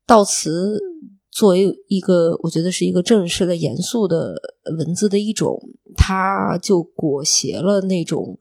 [0.05, 0.79] 悼词
[1.31, 4.35] 作为一个，我觉得是一个正式的、严肃的
[4.77, 5.59] 文字的一种，
[5.95, 8.37] 它就裹挟了那种，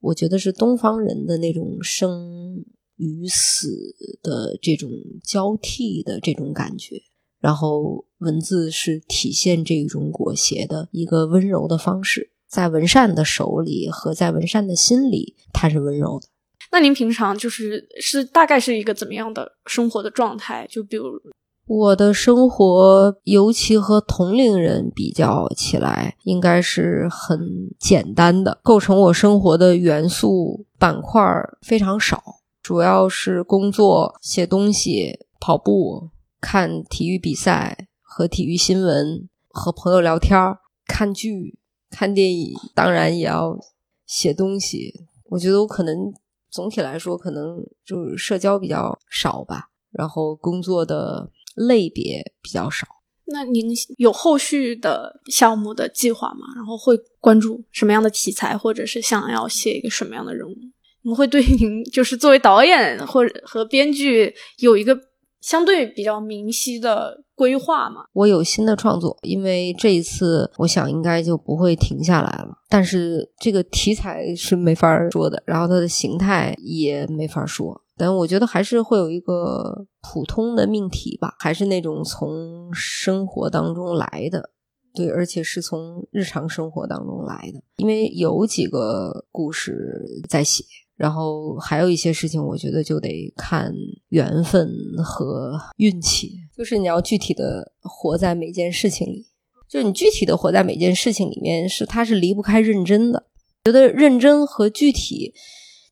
[0.00, 2.62] 我觉得是东方人的那种生
[2.96, 4.90] 与死的这种
[5.24, 7.00] 交替的这种感觉。
[7.40, 16.28] 然后，文字是体现这种裹挟的一个温柔的方式，在文善的手里和在文善的心里，他是温柔的。
[16.72, 20.66] 那您平常就是是大概是一个怎么样的生活的状态？
[20.70, 21.20] 就比如
[21.66, 27.38] 我的生活，尤其和同龄人比较起来，应该是很
[27.78, 28.58] 简单的。
[28.62, 31.22] 构成我生活的元素板块
[31.60, 32.22] 非常少，
[32.62, 36.08] 主要是工作、写东西、跑步。
[36.40, 40.38] 看体育比赛和体育新闻，和朋友聊天
[40.86, 41.57] 看剧、
[41.90, 43.58] 看电影，当然也要
[44.06, 45.06] 写东西。
[45.24, 46.12] 我觉得我可能
[46.50, 52.86] 总体来说，可能就是社交比较少吧，然后工作的类别比较少。
[53.26, 53.66] 那您
[53.96, 56.46] 有后续的项目的计划吗？
[56.56, 60.56] 然后会关注什么样的题材，或者是想要写一个什么样的人物？
[61.02, 65.07] 你会对您就是作为导演或者和编剧有一个。
[65.40, 72.58] 相对比较明晰的规划嘛，我有新的创作，因为这一次我想应该就不会停下来了。
[72.68, 77.82] 但是这个题材是没法说的，然后它的形态也没法说。
[77.96, 84.50] 但我觉得还是会有一个普通的命题吧，还是那种从生活当中来的，
[84.94, 90.64] 对，而且是从日常生活当中来的，因为有几个故事在写。
[90.98, 93.72] 然后还有一些事情，我觉得就得看
[94.08, 94.68] 缘分
[95.04, 99.24] 和运气，就是你要具体的活在每件事情里，
[99.68, 103.26] 就你具体的活在每件事情里面，是它是离不开认真的。
[103.64, 105.32] 觉得认真和具体，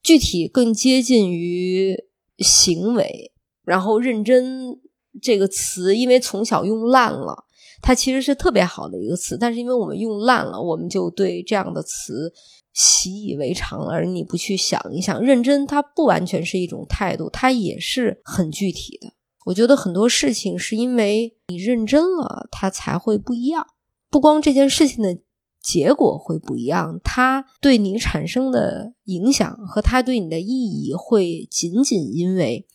[0.02, 1.96] 具体更接近于
[2.38, 3.32] 行为，
[3.64, 4.76] 然后认真
[5.22, 7.44] 这个词，因为从小用烂了，
[7.80, 12.32] 它其实是特别好的一个词，但是因为我们用烂了，我们就对这样的词。
[12.78, 19.14] 习以为常了，而你不去想一想，认真它不完全是一种态度，它也是很具体的。
[19.46, 23.66] 我觉得很多事情是因为你认真了，它才会不一样。
[24.10, 25.16] 不光这件事情的
[25.62, 32.66] 结果会不一样，它对你产生的影响和它对你的意义会仅仅因为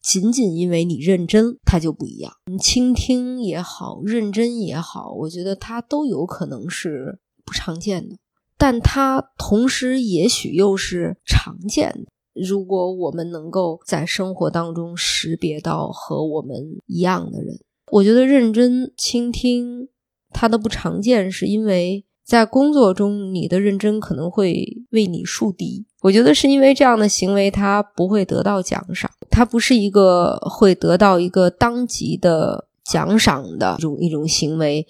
[0.00, 2.32] 仅仅因为你认真，它就不一样。
[2.58, 8.16] 倾听也好，认真也好，我觉得它都有可能是不常见的。
[8.60, 12.12] 但它同时也许又是常见的。
[12.34, 17.58] 如果我们能够在生活当中识别到和我们一样的人，
[17.90, 19.88] 我觉得认真倾听
[20.28, 25.86] 它的不常见，是因为在工作中你的认真可能会为你树敌。
[26.02, 34.86] 我觉得是因为这样的行为它不会得到奖赏，它不是一个会得到一个当即的奖赏的一种一种行为。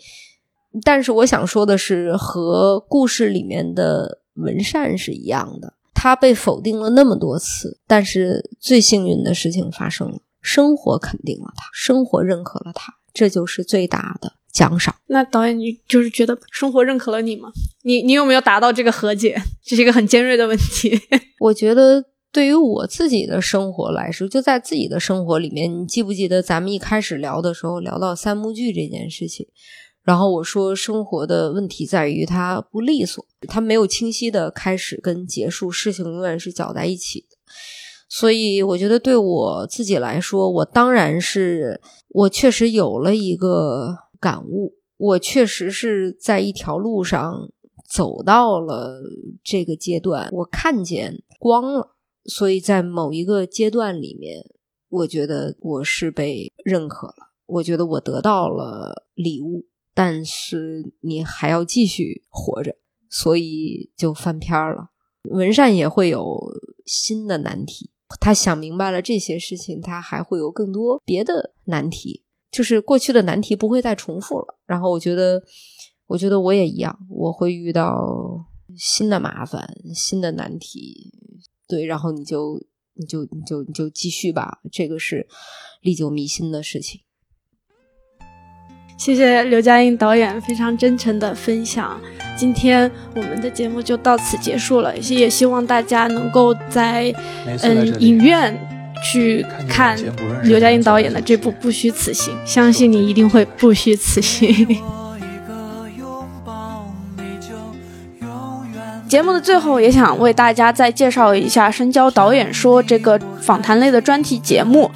[0.82, 14.94] 但是我想说的是，和故事里面的文善是一样的，他被否定了那么多次，但是最幸运的事情发生了，生活肯定了他，生活认可了他，这就是最大的奖赏。
[15.06, 17.50] 那导演，你就是觉得生活认可了你吗？
[17.82, 19.36] 你你有没有达到这个和解？
[19.64, 20.96] 这是一个很尖锐的问题。
[21.40, 29.48] 我觉得对于我自己的生活来说，就在自己的生活里面，你记不记得咱们一开始聊的时候聊到三幕剧这件事情？
[30.10, 37.36] 然后我说，生活的问题在于它不利索，它没有清晰的开始跟结束，事情永远是搅在一起的。
[38.08, 47.48] 所以我觉得对我自己来说，我当然是我确实有了一个感悟，我确实是在一条路上
[47.88, 49.00] 走到了
[49.44, 51.94] 这个阶段，我看见光了。
[52.24, 54.44] 所以在某一个阶段里面，
[54.88, 59.66] 我觉得我是被认可了，我觉得我得到了礼物。
[59.94, 62.76] 但是你还要继续活着，
[63.08, 64.90] 所以就翻篇了。
[65.24, 66.38] 文善也会有
[66.86, 74.58] 新的难题，他想明白了这些事情，他还会有更多别的难题，就是过去的难题不会再重复了。
[74.64, 75.42] 然后我觉得，
[76.06, 81.12] 我觉得我也一样，我会遇到新的麻烦、新的难题，
[81.68, 82.58] 对，然后你就
[82.94, 85.28] 你就你就你就继续吧，这个是
[85.82, 87.02] 历久弥新的事情。
[89.00, 91.98] 谢谢刘嘉映导演非常真诚的分享。
[92.36, 97.10] 今天我们的节目就到此结束了，也希望大家能够在
[97.62, 98.54] 嗯影院
[99.02, 99.98] 去看
[100.42, 104.68] 刘嘉映导演的这部《不虚此行》，相信你一定会不虚此行。
[109.08, 114.90] 节目的最后，也想为大家再介绍一下《深交导演说》这个访谈类的专题节目。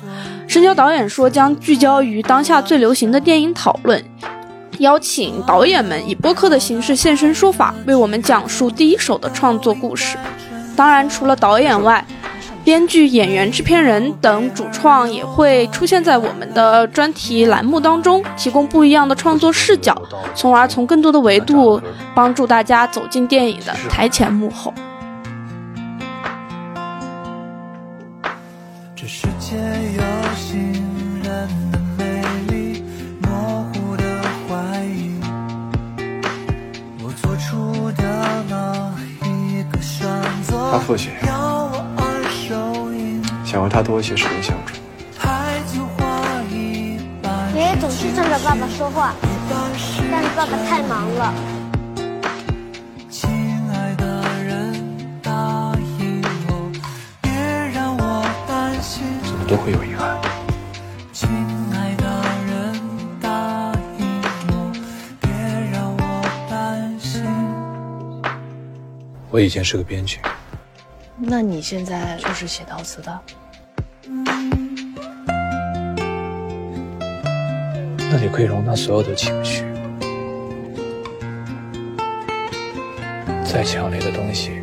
[0.47, 4.03] 深交导演说将聚焦于当下最流行的电影讨论，
[4.78, 10.16] 邀请导演们以播客的形式现身说法，为我们讲述第一手的创作故事。
[10.76, 12.05] 当然，除了导演外，
[12.64, 20.01] 编剧、演员、制片人等主创也会出现在我们的专题栏目当中，提供不一样的创作视角，
[20.34, 21.80] 从而从更多的维度
[22.14, 24.72] 帮助大家走进电影的台前幕后。
[40.70, 41.12] 他父亲
[43.44, 44.74] 想和他多一些时间相处。
[47.54, 49.14] 爷爷总是冲着爸爸说话，
[50.10, 51.32] 但是爸爸太忙了。
[59.22, 60.18] 怎么都会有遗憾。
[69.30, 70.20] 我以前是个编剧。
[71.27, 73.20] 那你现在就是写陶瓷的？
[77.99, 79.64] 那里可以容纳所有的情绪，
[83.45, 84.62] 再强烈的东西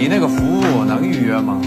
[0.00, 1.60] 你那个服务能预约吗？